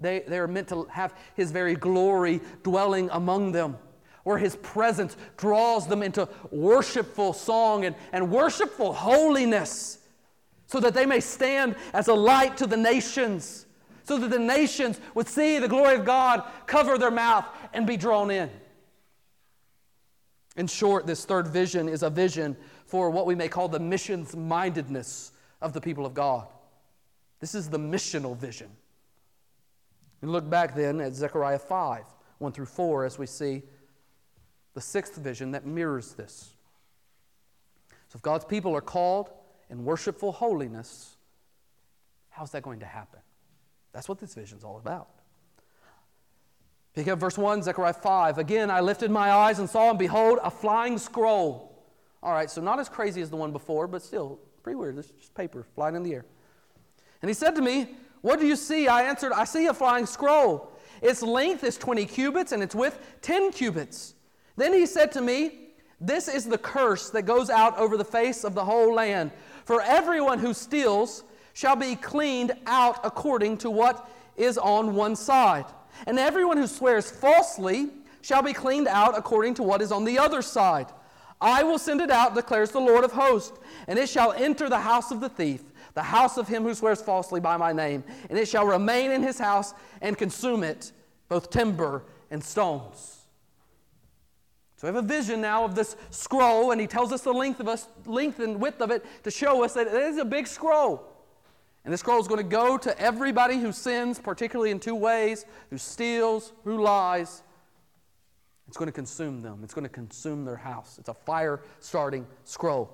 [0.00, 3.78] They, they are meant to have His very glory dwelling among them,
[4.24, 9.98] where His presence draws them into worshipful song and, and worshipful holiness,
[10.66, 13.66] so that they may stand as a light to the nations,
[14.02, 17.96] so that the nations would see the glory of God cover their mouth and be
[17.96, 18.50] drawn in.
[20.56, 24.34] In short, this third vision is a vision for what we may call the missions
[24.34, 26.48] mindedness of the people of God.
[27.40, 28.70] This is the missional vision.
[30.22, 32.04] We look back then at Zechariah 5,
[32.38, 33.62] 1 through 4, as we see
[34.74, 36.54] the sixth vision that mirrors this.
[38.08, 39.30] So, if God's people are called
[39.68, 41.16] in worshipful holiness,
[42.30, 43.20] how's that going to happen?
[43.92, 45.08] That's what this vision is all about.
[46.96, 48.38] Pick up verse 1, Zechariah 5.
[48.38, 51.84] Again, I lifted my eyes and saw, and behold, a flying scroll.
[52.22, 54.96] All right, so not as crazy as the one before, but still pretty weird.
[54.96, 56.24] It's just paper flying in the air.
[57.20, 58.88] And he said to me, What do you see?
[58.88, 60.72] I answered, I see a flying scroll.
[61.02, 64.14] Its length is 20 cubits, and its width 10 cubits.
[64.56, 65.68] Then he said to me,
[66.00, 69.32] This is the curse that goes out over the face of the whole land.
[69.66, 75.66] For everyone who steals shall be cleaned out according to what is on one side.
[76.06, 77.90] And everyone who swears falsely
[78.22, 80.86] shall be cleaned out according to what is on the other side.
[81.40, 84.80] I will send it out, declares the Lord of hosts, and it shall enter the
[84.80, 85.62] house of the thief
[85.96, 89.22] the house of him who swears falsely by my name, and it shall remain in
[89.22, 90.92] his house and consume it,
[91.30, 93.22] both timber and stones.
[94.76, 97.60] So we have a vision now of this scroll, and he tells us the length
[97.60, 100.46] of us, length and width of it to show us that it is a big
[100.46, 101.15] scroll.
[101.86, 105.46] And this scroll is going to go to everybody who sins, particularly in two ways
[105.70, 107.44] who steals, who lies.
[108.66, 110.96] It's going to consume them, it's going to consume their house.
[110.98, 112.90] It's a fire starting scroll.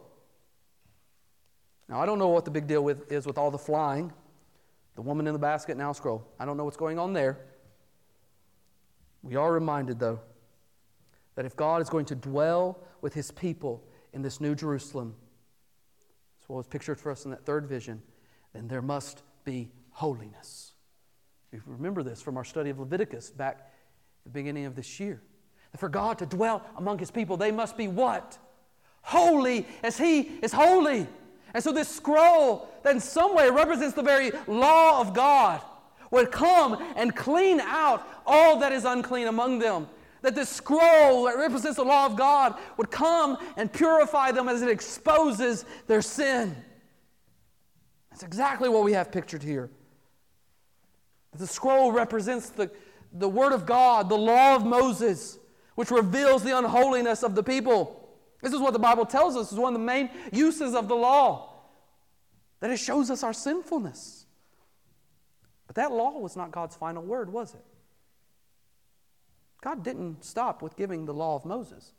[1.88, 4.12] Now, I don't know what the big deal with, is with all the flying.
[4.94, 6.28] The woman in the basket now scroll.
[6.38, 7.38] I don't know what's going on there.
[9.22, 10.20] We are reminded, though,
[11.34, 15.14] that if God is going to dwell with his people in this new Jerusalem,
[16.42, 18.02] as well as pictured for us in that third vision,
[18.52, 20.72] then there must be holiness.
[21.52, 25.22] We remember this from our study of Leviticus back at the beginning of this year.
[25.76, 28.38] For God to dwell among his people, they must be what?
[29.02, 31.06] Holy as he is holy.
[31.54, 35.60] And so, this scroll that in some way represents the very law of God
[36.10, 39.88] would come and clean out all that is unclean among them.
[40.20, 44.62] That this scroll that represents the law of God would come and purify them as
[44.62, 46.54] it exposes their sin.
[48.22, 49.68] That's exactly what we have pictured here.
[51.36, 52.70] The scroll represents the,
[53.12, 55.40] the Word of God, the law of Moses,
[55.74, 58.08] which reveals the unholiness of the people.
[58.40, 60.94] This is what the Bible tells us is one of the main uses of the
[60.94, 61.52] law
[62.60, 64.24] that it shows us our sinfulness.
[65.66, 67.64] But that law was not God's final word, was it?
[69.62, 71.92] God didn't stop with giving the law of Moses.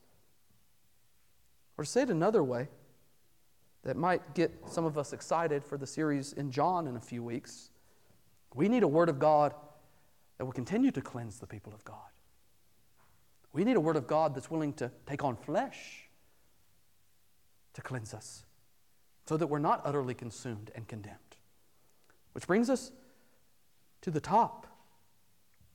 [1.78, 2.70] Or say it another way,
[3.84, 7.24] that might get some of us excited for the series in John in a few
[7.24, 7.70] weeks.
[8.56, 9.54] We need a word of God
[10.38, 11.98] that will continue to cleanse the people of God.
[13.52, 16.10] We need a word of God that's willing to take on flesh
[17.74, 18.46] to cleanse us
[19.26, 21.18] so that we're not utterly consumed and condemned.
[22.34, 22.92] Which brings us
[24.02, 24.68] to the top.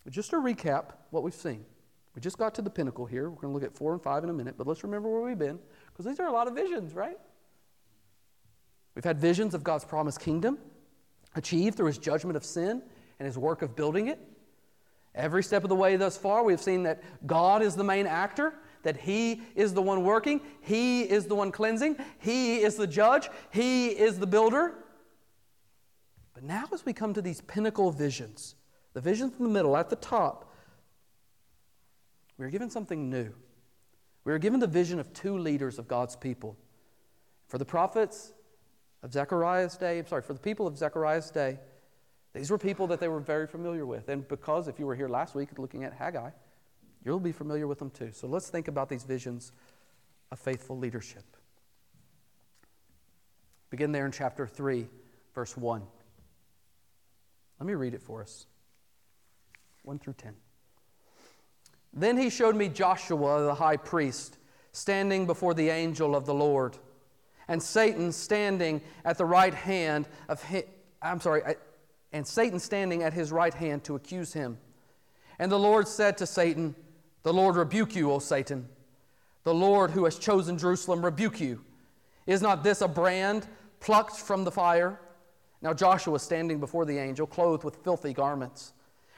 [0.08, 1.64] Just to recap what we've seen,
[2.14, 3.30] we just got to the pinnacle here.
[3.30, 5.20] We're going to look at four and five in a minute, but let's remember where
[5.20, 7.18] we've been because these are a lot of visions, right?
[8.98, 10.58] We've had visions of God's promised kingdom
[11.36, 12.82] achieved through his judgment of sin
[13.20, 14.18] and his work of building it.
[15.14, 18.54] Every step of the way thus far, we've seen that God is the main actor
[18.82, 23.28] that He is the one working, He is the one cleansing, He is the judge,
[23.52, 24.74] He is the builder.
[26.34, 28.56] But now, as we come to these pinnacle visions,
[28.94, 30.52] the visions in the middle, at the top,
[32.36, 33.32] we are given something new.
[34.24, 36.56] We are given the vision of two leaders of God's people.
[37.46, 38.32] For the prophets
[39.02, 41.58] of Zechariah's day, I'm sorry, for the people of Zechariah's day,
[42.34, 44.08] these were people that they were very familiar with.
[44.08, 46.30] And because, if you were here last week looking at Haggai,
[47.04, 48.10] You'll be familiar with them too.
[48.12, 49.52] So let's think about these visions
[50.30, 51.24] of faithful leadership.
[53.70, 54.86] Begin there in chapter 3,
[55.34, 55.82] verse 1.
[57.60, 58.46] Let me read it for us
[59.84, 60.34] 1 through 10.
[61.92, 64.38] Then he showed me Joshua, the high priest,
[64.72, 66.76] standing before the angel of the Lord,
[67.48, 70.64] and Satan standing at the right hand of him.
[71.02, 71.42] I'm sorry,
[72.12, 74.58] and Satan standing at his right hand to accuse him.
[75.38, 76.74] And the Lord said to Satan,
[77.22, 78.68] the Lord rebuke you, O Satan.
[79.44, 81.62] The Lord who has chosen Jerusalem rebuke you.
[82.26, 83.46] Is not this a brand
[83.80, 85.00] plucked from the fire?
[85.60, 88.72] Now Joshua was standing before the angel, clothed with filthy garments.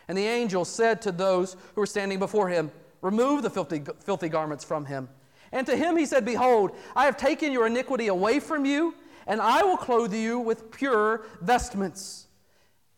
[0.09, 2.70] And the angel said to those who were standing before him,
[3.03, 5.09] Remove the filthy, filthy garments from him.
[5.53, 8.94] And to him he said, Behold, I have taken your iniquity away from you,
[9.26, 12.28] and I will clothe you with pure vestments.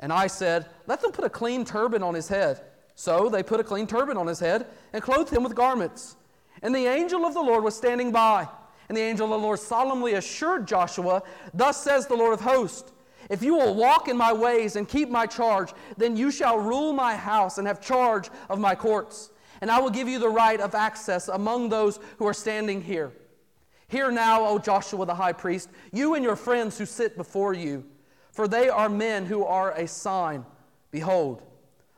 [0.01, 2.61] And I said, Let them put a clean turban on his head.
[2.95, 6.17] So they put a clean turban on his head and clothed him with garments.
[6.63, 8.47] And the angel of the Lord was standing by.
[8.89, 11.23] And the angel of the Lord solemnly assured Joshua,
[11.55, 12.93] Thus says the Lord of hosts,
[13.31, 16.93] If you will walk in my ways and keep my charge, then you shall rule
[16.93, 19.31] my house and have charge of my courts
[19.63, 23.13] and I will give you the right of access among those who are standing here.
[23.87, 27.85] Hear now, O Joshua the high priest, you and your friends who sit before you,
[28.33, 30.45] for they are men who are a sign.
[30.91, 31.43] Behold,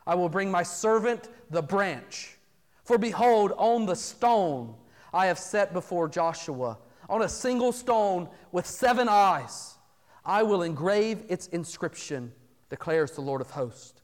[0.05, 2.37] I will bring my servant the branch.
[2.83, 4.75] For behold, on the stone
[5.11, 6.77] I have set before Joshua,
[7.09, 9.75] on a single stone with seven eyes,
[10.23, 12.31] I will engrave its inscription,
[12.69, 13.94] declares the Lord of hosts.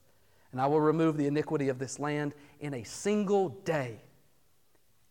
[0.52, 4.02] And I will remove the iniquity of this land in a single day.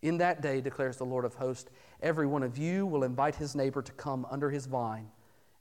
[0.01, 1.69] In that day, declares the Lord of hosts,
[2.01, 5.09] every one of you will invite his neighbor to come under his vine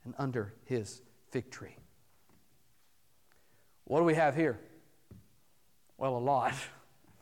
[0.03, 1.01] and under his
[1.31, 1.75] fig tree.
[3.85, 4.59] What do we have here?
[5.97, 6.53] Well, a lot.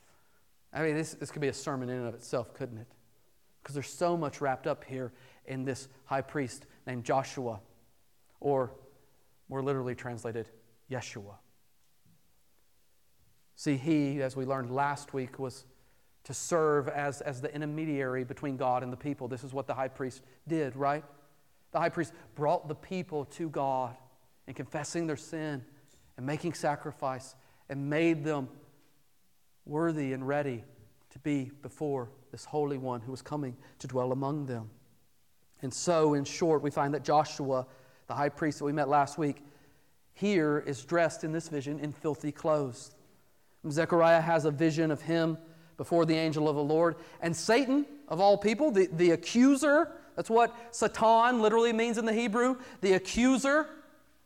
[0.74, 2.88] I mean, this, this could be a sermon in and of itself, couldn't it?
[3.62, 5.12] Because there's so much wrapped up here
[5.46, 7.60] in this high priest named Joshua,
[8.40, 8.72] or
[9.50, 10.48] more literally translated,
[10.92, 11.36] Yeshua.
[13.60, 15.66] See, he, as we learned last week, was
[16.24, 19.28] to serve as, as the intermediary between God and the people.
[19.28, 21.04] This is what the high priest did, right?
[21.74, 23.98] The high priest brought the people to God
[24.48, 25.62] and confessing their sin
[26.16, 27.36] and making sacrifice
[27.68, 28.48] and made them
[29.66, 30.64] worthy and ready
[31.10, 34.70] to be before this Holy One who was coming to dwell among them.
[35.62, 37.68] And so, in short, we find that Joshua,
[38.08, 39.44] the high priest that we met last week,
[40.14, 42.92] here is dressed in this vision in filthy clothes.
[43.68, 45.38] Zechariah has a vision of him
[45.78, 46.96] before the angel of the Lord.
[47.22, 52.14] And Satan, of all people, the, the accuser, that's what Satan literally means in the
[52.14, 53.68] Hebrew, the accuser,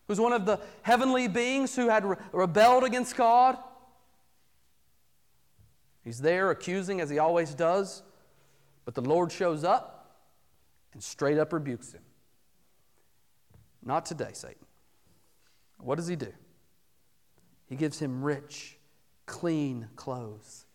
[0.08, 3.58] who's one of the heavenly beings who had re- rebelled against God.
[6.04, 8.04] He's there accusing as he always does,
[8.86, 10.18] but the Lord shows up
[10.94, 12.02] and straight up rebukes him.
[13.86, 14.66] Not today, Satan.
[15.80, 16.34] What does he do?
[17.68, 18.78] He gives him rich
[19.26, 20.66] clean clothes.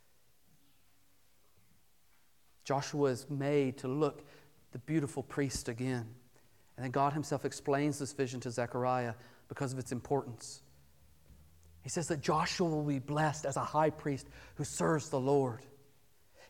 [2.65, 4.25] Joshua is made to look
[4.73, 6.07] the beautiful priest again.
[6.77, 9.15] And then God Himself explains this vision to Zechariah
[9.49, 10.63] because of its importance.
[11.83, 14.27] He says that Joshua will be blessed as a high priest
[14.57, 15.61] who serves the Lord.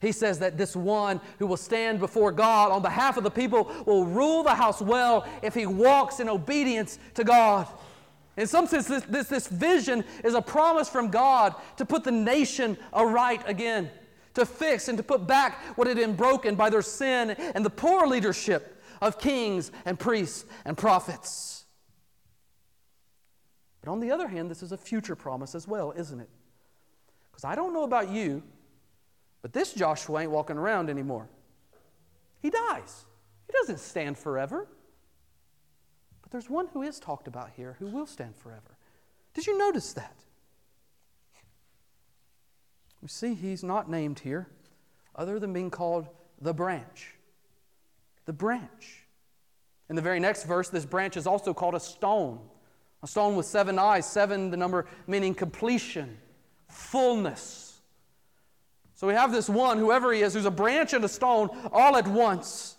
[0.01, 3.73] He says that this one who will stand before God on behalf of the people
[3.87, 7.67] will rule the house well if he walks in obedience to God.
[8.39, 12.13] In some sense, this, this, this vision is a promise from God to put the
[12.13, 13.91] nation aright again,
[14.35, 17.71] to fix and to put back what had been broken by their sin and the
[17.71, 21.65] poor leadership of kings and priests and prophets.
[23.83, 26.31] But on the other hand, this is a future promise as well, isn't it?
[27.33, 28.45] Because I don't know about you,
[29.43, 31.29] but this Joshua ain't walking around anymore.
[32.41, 33.05] He dies,
[33.49, 34.69] he doesn't stand forever.
[36.29, 38.77] But there's one who is talked about here who will stand forever.
[39.33, 40.15] Did you notice that?
[43.01, 44.47] We see he's not named here
[45.17, 46.07] other than being called
[46.39, 47.15] the branch.
[48.27, 49.07] The branch.
[49.89, 52.41] In the very next verse, this branch is also called a stone.
[53.03, 56.19] A stone with seven eyes, seven, the number meaning completion,
[56.69, 57.81] fullness.
[58.97, 61.97] So we have this one, whoever he is, who's a branch and a stone all
[61.97, 62.77] at once.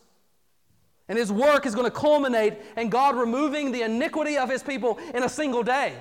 [1.09, 4.99] And his work is going to culminate in God removing the iniquity of his people
[5.13, 5.95] in a single day.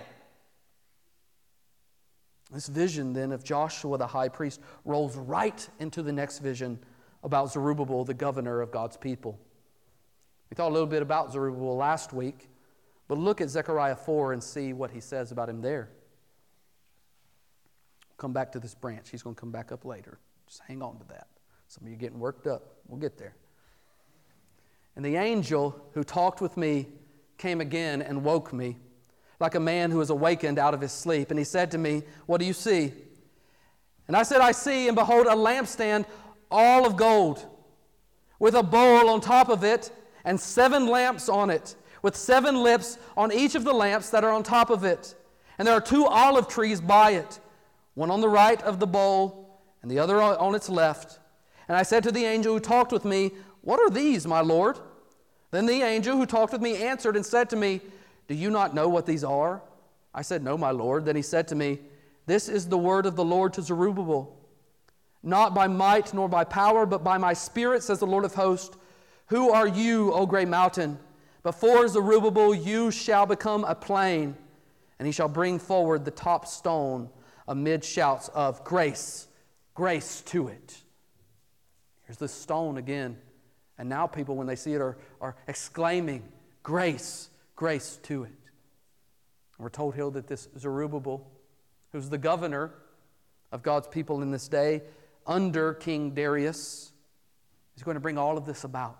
[2.52, 6.78] This vision then of Joshua the high priest rolls right into the next vision
[7.22, 9.38] about Zerubbabel, the governor of God's people.
[10.50, 12.48] We thought a little bit about Zerubbabel last week,
[13.06, 15.90] but look at Zechariah 4 and see what he says about him there.
[18.18, 19.10] come back to this branch.
[19.10, 20.18] He's going to come back up later.
[20.46, 21.28] Just hang on to that.
[21.66, 22.76] Some of you are getting worked up.
[22.86, 23.34] We'll get there.
[24.98, 26.88] And the angel who talked with me
[27.36, 28.78] came again and woke me,
[29.38, 31.30] like a man who is awakened out of his sleep.
[31.30, 32.92] And he said to me, What do you see?
[34.08, 36.04] And I said, I see, and behold, a lampstand
[36.50, 37.46] all of gold,
[38.40, 39.92] with a bowl on top of it,
[40.24, 44.32] and seven lamps on it, with seven lips on each of the lamps that are
[44.32, 45.14] on top of it.
[45.58, 47.38] And there are two olive trees by it,
[47.94, 51.20] one on the right of the bowl, and the other on its left.
[51.68, 53.30] And I said to the angel who talked with me,
[53.60, 54.80] What are these, my Lord?
[55.50, 57.80] Then the angel who talked with me answered and said to me,
[58.26, 59.62] Do you not know what these are?
[60.14, 61.04] I said, No, my Lord.
[61.04, 61.78] Then he said to me,
[62.26, 64.36] This is the word of the Lord to Zerubbabel.
[65.22, 68.76] Not by might nor by power, but by my spirit, says the Lord of hosts.
[69.26, 70.98] Who are you, O great mountain?
[71.42, 74.36] Before Zerubbabel, you shall become a plain,
[74.98, 77.08] and he shall bring forward the top stone
[77.46, 79.28] amid shouts of grace,
[79.74, 80.76] grace to it.
[82.04, 83.18] Here's the stone again.
[83.78, 86.24] And now people, when they see it, are, are exclaiming,
[86.62, 88.28] Grace, grace to it.
[88.28, 91.26] And we're told here that this Zerubbabel,
[91.92, 92.74] who's the governor
[93.52, 94.82] of God's people in this day,
[95.26, 96.92] under King Darius,
[97.76, 98.98] is going to bring all of this about.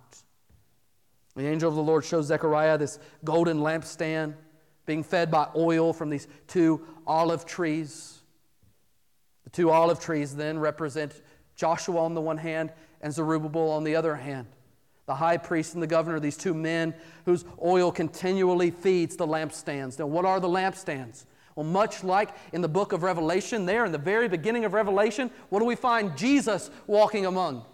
[1.37, 4.35] The angel of the Lord shows Zechariah this golden lampstand
[4.87, 8.19] being fed by oil from these two olive trees.
[9.45, 11.21] The two olive trees then represent
[11.55, 12.73] Joshua on the one hand
[13.03, 14.47] and Zerubbabel on the other hand
[15.09, 16.95] the high priest and the governor, these two men
[17.25, 19.99] whose oil continually feeds the lampstands.
[19.99, 21.25] Now, what are the lampstands?
[21.57, 25.31] Well, much like in the book of Revelation, there in the very beginning of Revelation,
[25.49, 27.65] what do we find Jesus walking among?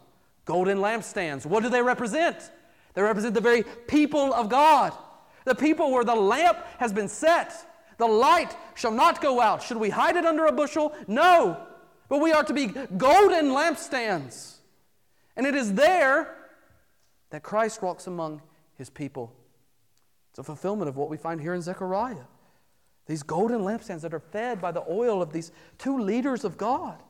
[0.45, 1.45] Golden lampstands.
[1.45, 2.37] What do they represent?
[2.95, 4.93] They represent the very people of God,
[5.45, 7.53] the people where the lamp has been set.
[7.99, 9.61] The light shall not go out.
[9.61, 10.95] Should we hide it under a bushel?
[11.09, 11.67] No.
[12.09, 14.55] But we are to be golden lampstands.
[15.37, 16.44] And it is there
[17.35, 18.41] that Christ walks among
[18.79, 19.35] his people.
[20.31, 22.27] It's a fulfillment of what we find here in Zechariah.
[23.07, 27.03] These golden lampstands that are fed by the oil of these two leaders of God.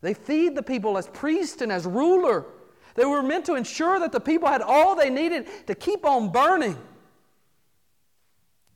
[0.00, 2.46] They feed the people as priest and as ruler.
[2.94, 6.32] They were meant to ensure that the people had all they needed to keep on
[6.32, 6.78] burning.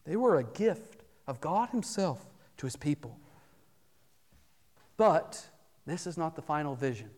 [0.05, 2.27] They were a gift of God Himself
[2.59, 3.19] to His people.
[4.99, 5.47] But
[5.87, 7.09] this is not the final vision.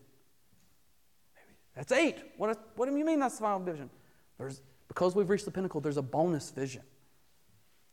[1.75, 2.17] That's eight.
[2.37, 3.89] What, what do you mean that's the final vision?
[4.37, 6.83] There's, because we've reached the pinnacle, there's a bonus vision.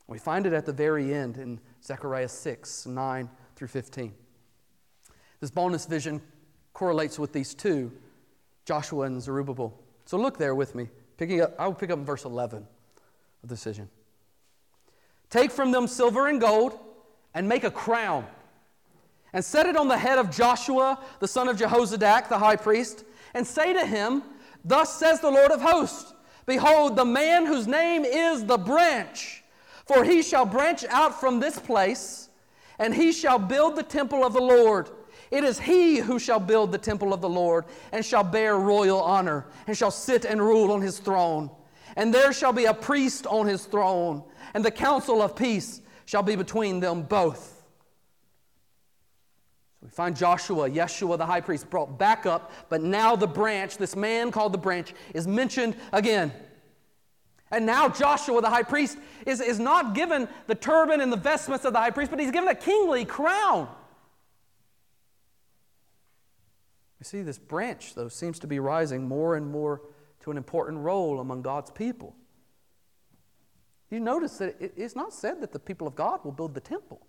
[0.06, 4.14] We find it at the very end in Zechariah 6, 9 through 15.
[5.40, 6.20] This bonus vision
[6.72, 7.92] correlates with these two,
[8.64, 9.78] Joshua and Zerubbabel.
[10.06, 10.88] So look there with me.
[11.16, 12.66] Picking up, I'll pick up verse 11
[13.42, 13.88] of the vision.
[15.30, 16.78] Take from them silver and gold
[17.34, 18.26] and make a crown
[19.32, 23.04] and set it on the head of Joshua, the son of Jehozadak, the high priest
[23.34, 24.22] and say to him,
[24.64, 26.14] Thus says the Lord of hosts
[26.46, 29.44] Behold, the man whose name is the branch,
[29.84, 32.30] for he shall branch out from this place,
[32.78, 34.88] and he shall build the temple of the Lord.
[35.30, 39.00] It is he who shall build the temple of the Lord, and shall bear royal
[39.00, 41.50] honor, and shall sit and rule on his throne.
[41.96, 44.22] And there shall be a priest on his throne,
[44.54, 47.57] and the counsel of peace shall be between them both.
[49.82, 53.94] We find Joshua, Yeshua, the high priest, brought back up, but now the branch, this
[53.94, 56.32] man called the branch, is mentioned again.
[57.50, 61.64] And now Joshua, the high priest, is, is not given the turban and the vestments
[61.64, 63.68] of the high priest, but he's given a kingly crown.
[67.00, 69.82] You see, this branch, though, seems to be rising more and more
[70.20, 72.16] to an important role among God's people.
[73.90, 77.07] You notice that it's not said that the people of God will build the temple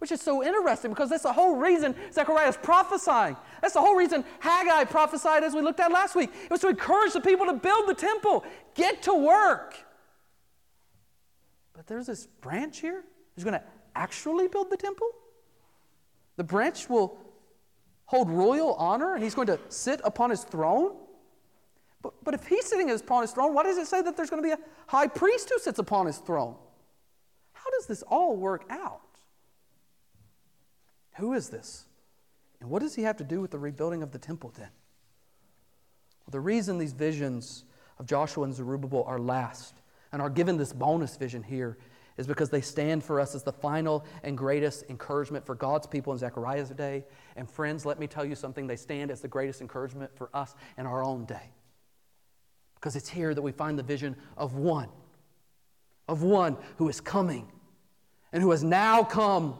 [0.00, 3.36] which is so interesting because that's the whole reason Zechariah is prophesying.
[3.60, 6.30] That's the whole reason Haggai prophesied as we looked at last week.
[6.44, 8.44] It was to encourage the people to build the temple,
[8.74, 9.76] get to work.
[11.74, 13.62] But there's this branch here who's going to
[13.94, 15.10] actually build the temple.
[16.36, 17.18] The branch will
[18.06, 20.96] hold royal honor and he's going to sit upon his throne.
[22.00, 24.42] But, but if he's sitting upon his throne, why does it say that there's going
[24.42, 26.56] to be a high priest who sits upon his throne?
[27.52, 29.02] How does this all work out?
[31.16, 31.86] Who is this?
[32.60, 34.70] And what does he have to do with the rebuilding of the temple then?
[36.26, 37.64] Well, the reason these visions
[37.98, 39.74] of Joshua and Zerubbabel are last
[40.12, 41.78] and are given this bonus vision here
[42.16, 46.12] is because they stand for us as the final and greatest encouragement for God's people
[46.12, 47.04] in Zechariah's day.
[47.36, 50.54] And friends, let me tell you something, they stand as the greatest encouragement for us
[50.76, 51.50] in our own day.
[52.74, 54.88] Because it's here that we find the vision of one,
[56.08, 57.50] of one who is coming
[58.32, 59.58] and who has now come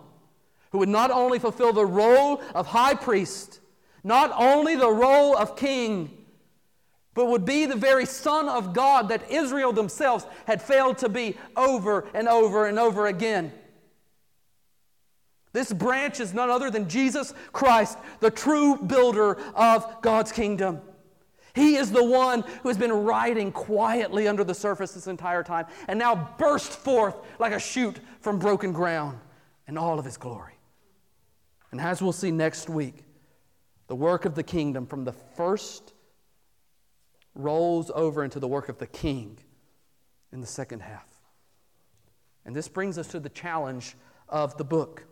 [0.70, 3.60] who would not only fulfill the role of high priest,
[4.02, 6.16] not only the role of king,
[7.14, 11.36] but would be the very Son of God that Israel themselves had failed to be
[11.56, 13.52] over and over and over again.
[15.52, 20.80] This branch is none other than Jesus Christ, the true builder of God's kingdom.
[21.52, 25.66] He is the one who has been riding quietly under the surface this entire time
[25.88, 29.18] and now burst forth like a shoot from broken ground
[29.66, 30.59] in all of his glory.
[31.72, 33.04] And as we'll see next week,
[33.86, 35.92] the work of the kingdom from the first
[37.34, 39.38] rolls over into the work of the king
[40.32, 41.08] in the second half.
[42.44, 43.96] And this brings us to the challenge
[44.28, 45.04] of the book.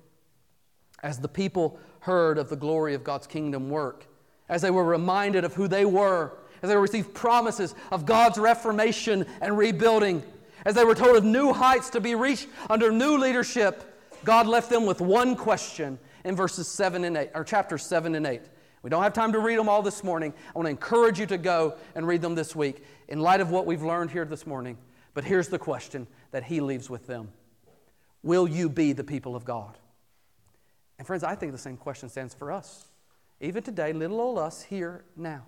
[1.02, 4.06] As the people heard of the glory of God's kingdom work,
[4.48, 6.32] as they were reminded of who they were,
[6.62, 10.22] as they received promises of God's reformation and rebuilding,
[10.64, 13.84] as they were told of new heights to be reached under new leadership,
[14.24, 18.26] God left them with one question in verses 7 and 8, or chapters 7 and
[18.26, 18.42] 8.
[18.82, 20.32] We don't have time to read them all this morning.
[20.54, 23.50] I want to encourage you to go and read them this week in light of
[23.50, 24.78] what we've learned here this morning.
[25.14, 27.30] But here's the question that he leaves with them
[28.22, 29.78] Will you be the people of God?
[30.98, 32.86] And friends, I think the same question stands for us.
[33.40, 35.44] Even today, little old us here now.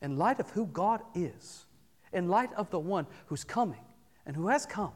[0.00, 1.66] In light of who God is,
[2.12, 3.84] in light of the one who's coming
[4.24, 4.92] and who has come,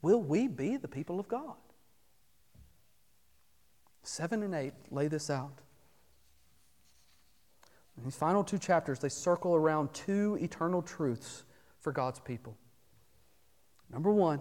[0.00, 1.56] will we be the people of God?
[4.06, 5.58] Seven and eight lay this out.
[7.98, 11.42] In these final two chapters, they circle around two eternal truths
[11.80, 12.56] for God's people.
[13.90, 14.40] Number one,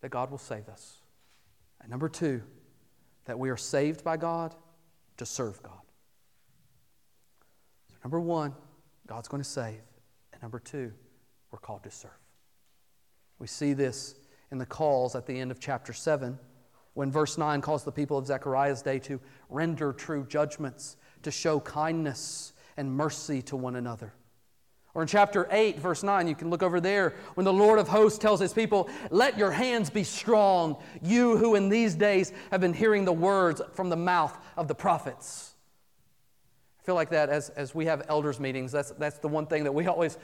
[0.00, 1.02] that God will save us.
[1.82, 2.42] And number two,
[3.26, 4.54] that we are saved by God
[5.18, 5.82] to serve God.
[7.90, 8.54] So, number one,
[9.06, 9.82] God's going to save.
[10.32, 10.90] And number two,
[11.50, 12.12] we're called to serve.
[13.38, 14.14] We see this
[14.50, 16.38] in the calls at the end of chapter 7
[17.00, 21.58] when verse 9 calls the people of Zechariah's day to render true judgments, to show
[21.58, 24.12] kindness and mercy to one another.
[24.92, 27.88] Or in chapter 8, verse 9, you can look over there when the Lord of
[27.88, 32.60] hosts tells his people, Let your hands be strong, you who in these days have
[32.60, 35.54] been hearing the words from the mouth of the prophets.
[36.80, 38.72] I feel like that as, as we have elders' meetings.
[38.72, 40.18] That's, that's the one thing that we always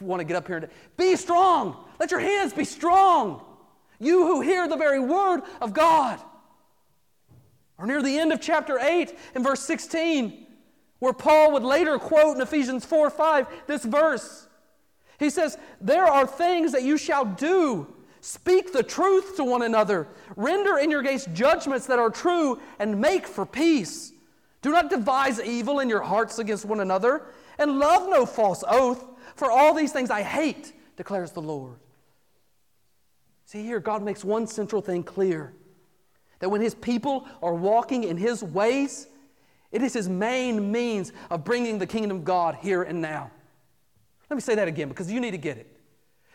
[0.00, 1.76] want to get up here and be strong.
[2.00, 3.44] Let your hands be strong.
[4.02, 6.20] You who hear the very word of God.
[7.78, 10.46] Or near the end of chapter 8, in verse 16,
[10.98, 14.48] where Paul would later quote in Ephesians 4 5 this verse.
[15.18, 17.86] He says, There are things that you shall do.
[18.20, 20.08] Speak the truth to one another.
[20.36, 24.12] Render in your gates judgments that are true and make for peace.
[24.62, 27.22] Do not devise evil in your hearts against one another,
[27.58, 31.81] and love no false oath, for all these things I hate, declares the Lord.
[33.52, 35.52] See here, God makes one central thing clear
[36.38, 39.08] that when His people are walking in His ways,
[39.72, 43.30] it is his main means of bringing the kingdom of God here and now.
[44.30, 45.66] Let me say that again because you need to get it.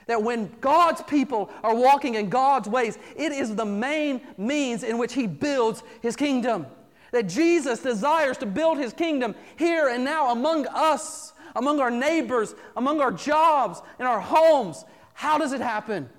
[0.05, 4.99] That when God's people are walking in God's ways, it is the main means in
[4.99, 6.67] which he builds his kingdom.
[7.11, 12.53] That Jesus desires to build his kingdom here and now among us, among our neighbors,
[12.75, 14.85] among our jobs, in our homes.
[15.15, 16.11] How does it happen?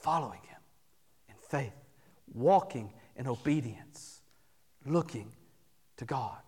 [0.00, 0.58] Following him
[1.28, 1.74] in faith,
[2.32, 4.22] walking in obedience,
[4.86, 5.32] looking
[5.98, 6.40] to God.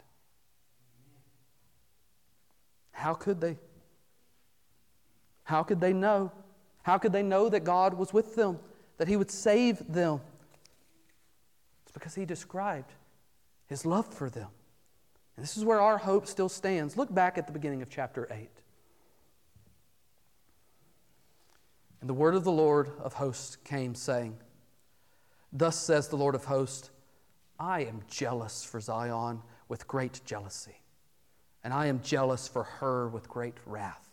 [2.93, 3.59] How could they?
[5.45, 6.33] How could they know?
[6.83, 8.59] How could they know that God was with them,
[8.99, 10.21] that He would save them?
[11.83, 12.93] It's because He described
[13.67, 14.49] His love for them.
[15.37, 16.97] And this is where our hope still stands.
[16.97, 18.49] Look back at the beginning of chapter 8.
[22.03, 24.37] And the word of the Lord of hosts came, saying,
[25.53, 26.91] Thus says the Lord of hosts,
[27.61, 30.83] I am jealous for Zion with great jealousy,
[31.63, 34.09] and I am jealous for her with great wrath.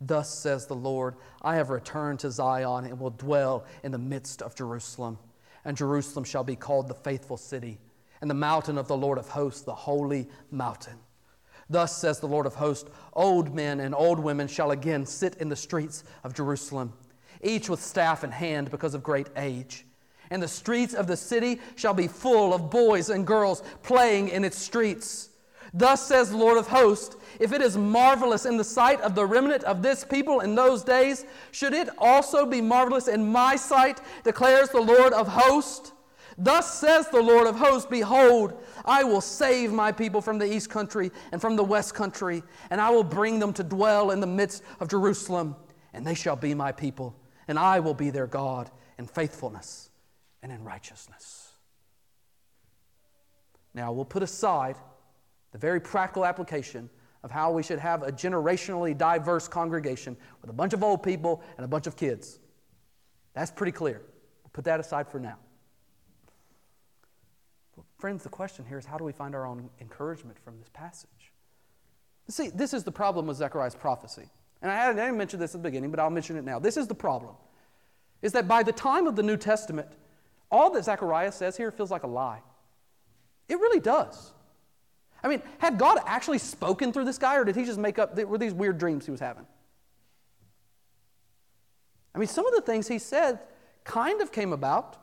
[0.00, 4.42] Thus says the Lord I have returned to Zion and will dwell in the midst
[4.42, 5.16] of Jerusalem.
[5.64, 7.78] And Jerusalem shall be called the faithful city,
[8.20, 10.98] and the mountain of the Lord of hosts, the holy mountain.
[11.68, 15.48] Thus says the Lord of hosts Old men and old women shall again sit in
[15.48, 16.92] the streets of Jerusalem,
[17.42, 19.86] each with staff in hand because of great age
[20.30, 24.44] and the streets of the city shall be full of boys and girls playing in
[24.44, 25.30] its streets.
[25.74, 29.26] Thus says the Lord of hosts If it is marvelous in the sight of the
[29.26, 34.00] remnant of this people in those days, should it also be marvelous in my sight,
[34.24, 35.92] declares the Lord of hosts?
[36.38, 40.68] Thus says the Lord of hosts Behold, I will save my people from the east
[40.68, 44.26] country and from the west country, and I will bring them to dwell in the
[44.26, 45.56] midst of Jerusalem,
[45.94, 47.16] and they shall be my people,
[47.48, 49.90] and I will be their God in faithfulness
[50.42, 51.52] and in righteousness.
[53.72, 54.76] Now, we'll put aside
[55.52, 56.90] the very practical application
[57.22, 61.42] of how we should have a generationally diverse congregation with a bunch of old people
[61.56, 62.38] and a bunch of kids.
[63.34, 64.02] That's pretty clear.
[64.44, 65.38] We'll put that aside for now.
[67.98, 71.32] Friends, the question here is how do we find our own encouragement from this passage?
[72.28, 74.28] See, this is the problem with Zechariah's prophecy.
[74.62, 76.58] And I didn't mention this at the beginning, but I'll mention it now.
[76.58, 77.34] This is the problem.
[78.22, 79.88] Is that by the time of the New Testament,
[80.50, 82.40] all that Zechariah says here feels like a lie.
[83.48, 84.32] It really does.
[85.22, 88.16] I mean, had God actually spoken through this guy, or did he just make up,
[88.16, 89.46] were these weird dreams he was having?
[92.14, 93.40] I mean, some of the things he said
[93.84, 94.96] kind of came about.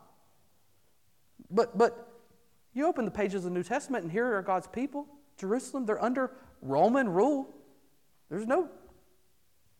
[1.52, 2.13] But, but
[2.74, 5.08] you open the pages of the New Testament, and here are God's people,
[5.38, 5.86] Jerusalem.
[5.86, 7.54] They're under Roman rule.
[8.30, 8.70] There's no,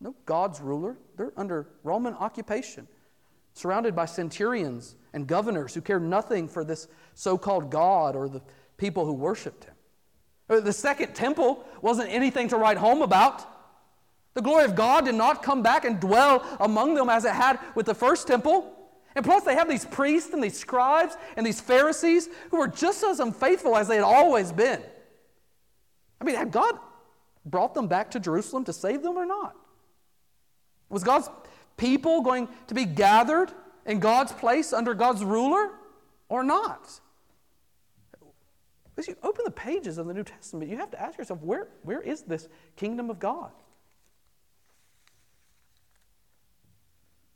[0.00, 0.96] no God's ruler.
[1.16, 2.86] They're under Roman occupation,
[3.52, 8.42] surrounded by centurions and governors who care nothing for this so called God or the
[8.76, 9.74] people who worshiped him.
[10.48, 13.44] Uh, the second temple wasn't anything to write home about.
[14.34, 17.58] The glory of God did not come back and dwell among them as it had
[17.74, 18.73] with the first temple.
[19.16, 23.04] And plus, they have these priests and these scribes and these Pharisees who were just
[23.04, 24.82] as unfaithful as they had always been.
[26.20, 26.78] I mean, had God
[27.46, 29.54] brought them back to Jerusalem to save them or not?
[30.88, 31.28] Was God's
[31.76, 33.52] people going to be gathered
[33.86, 35.70] in God's place under God's ruler
[36.28, 37.00] or not?
[38.96, 41.68] As you open the pages of the New Testament, you have to ask yourself where,
[41.82, 43.50] where is this kingdom of God?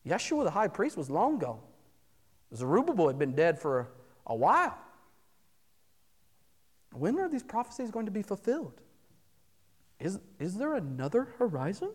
[0.07, 1.61] Yeshua the high priest was long gone.
[2.55, 3.89] Zerubbabel had been dead for
[4.27, 4.77] a while.
[6.93, 8.81] When are these prophecies going to be fulfilled?
[10.01, 11.91] Is, is there another horizon?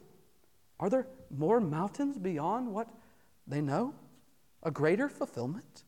[0.80, 2.88] Are there more mountains beyond what
[3.48, 3.96] they know?
[4.62, 5.84] A greater fulfillment?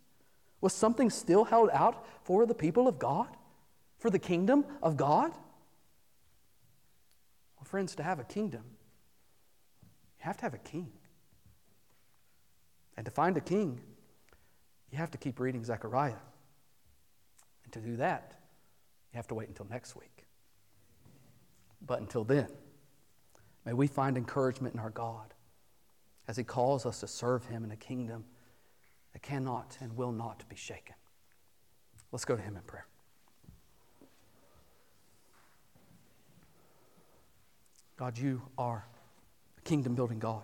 [0.62, 3.28] Was something still held out for the people of God?
[4.00, 5.32] For the kingdom of God?
[7.58, 8.64] Well, friends, to have a kingdom,
[10.20, 10.92] you have to have a king.
[12.98, 13.82] And to find a king,
[14.92, 16.14] you have to keep reading Zechariah.
[17.64, 18.34] And to do that,
[19.12, 20.26] you have to wait until next week.
[21.86, 22.48] But until then,
[23.66, 25.34] may we find encouragement in our God
[26.28, 28.26] as He calls us to serve Him in a kingdom
[29.14, 30.96] that cannot and will not be shaken.
[32.12, 32.88] Let's go to Him in prayer.
[37.98, 38.86] God, you are
[39.58, 40.44] a kingdom building God.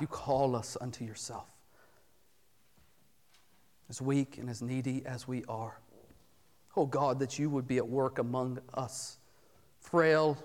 [0.00, 1.46] You call us unto yourself.
[3.92, 5.78] As weak and as needy as we are.
[6.78, 9.18] Oh God, that you would be at work among us,
[9.80, 10.38] frail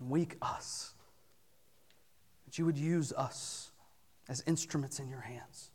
[0.00, 0.94] and weak us.
[2.46, 3.70] That you would use us
[4.28, 5.70] as instruments in your hands.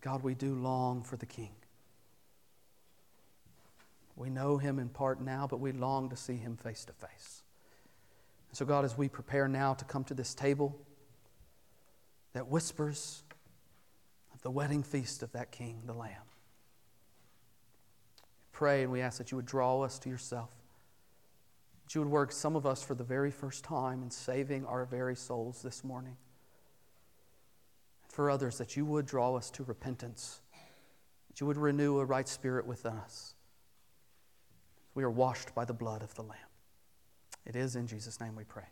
[0.00, 1.52] God, we do long for the King.
[4.16, 7.44] We know him in part now, but we long to see him face to face.
[8.48, 10.76] And so, God, as we prepare now to come to this table
[12.32, 13.22] that whispers
[14.32, 16.16] of the wedding feast of that King, the Lamb, We
[18.52, 20.50] pray and we ask that you would draw us to yourself.
[21.84, 24.84] That you would work some of us for the very first time in saving our
[24.84, 26.16] very souls this morning.
[28.08, 30.40] For others, that you would draw us to repentance,
[31.28, 33.34] that you would renew a right spirit within us.
[34.94, 36.38] We are washed by the blood of the Lamb.
[37.46, 38.64] It is in Jesus' name we pray.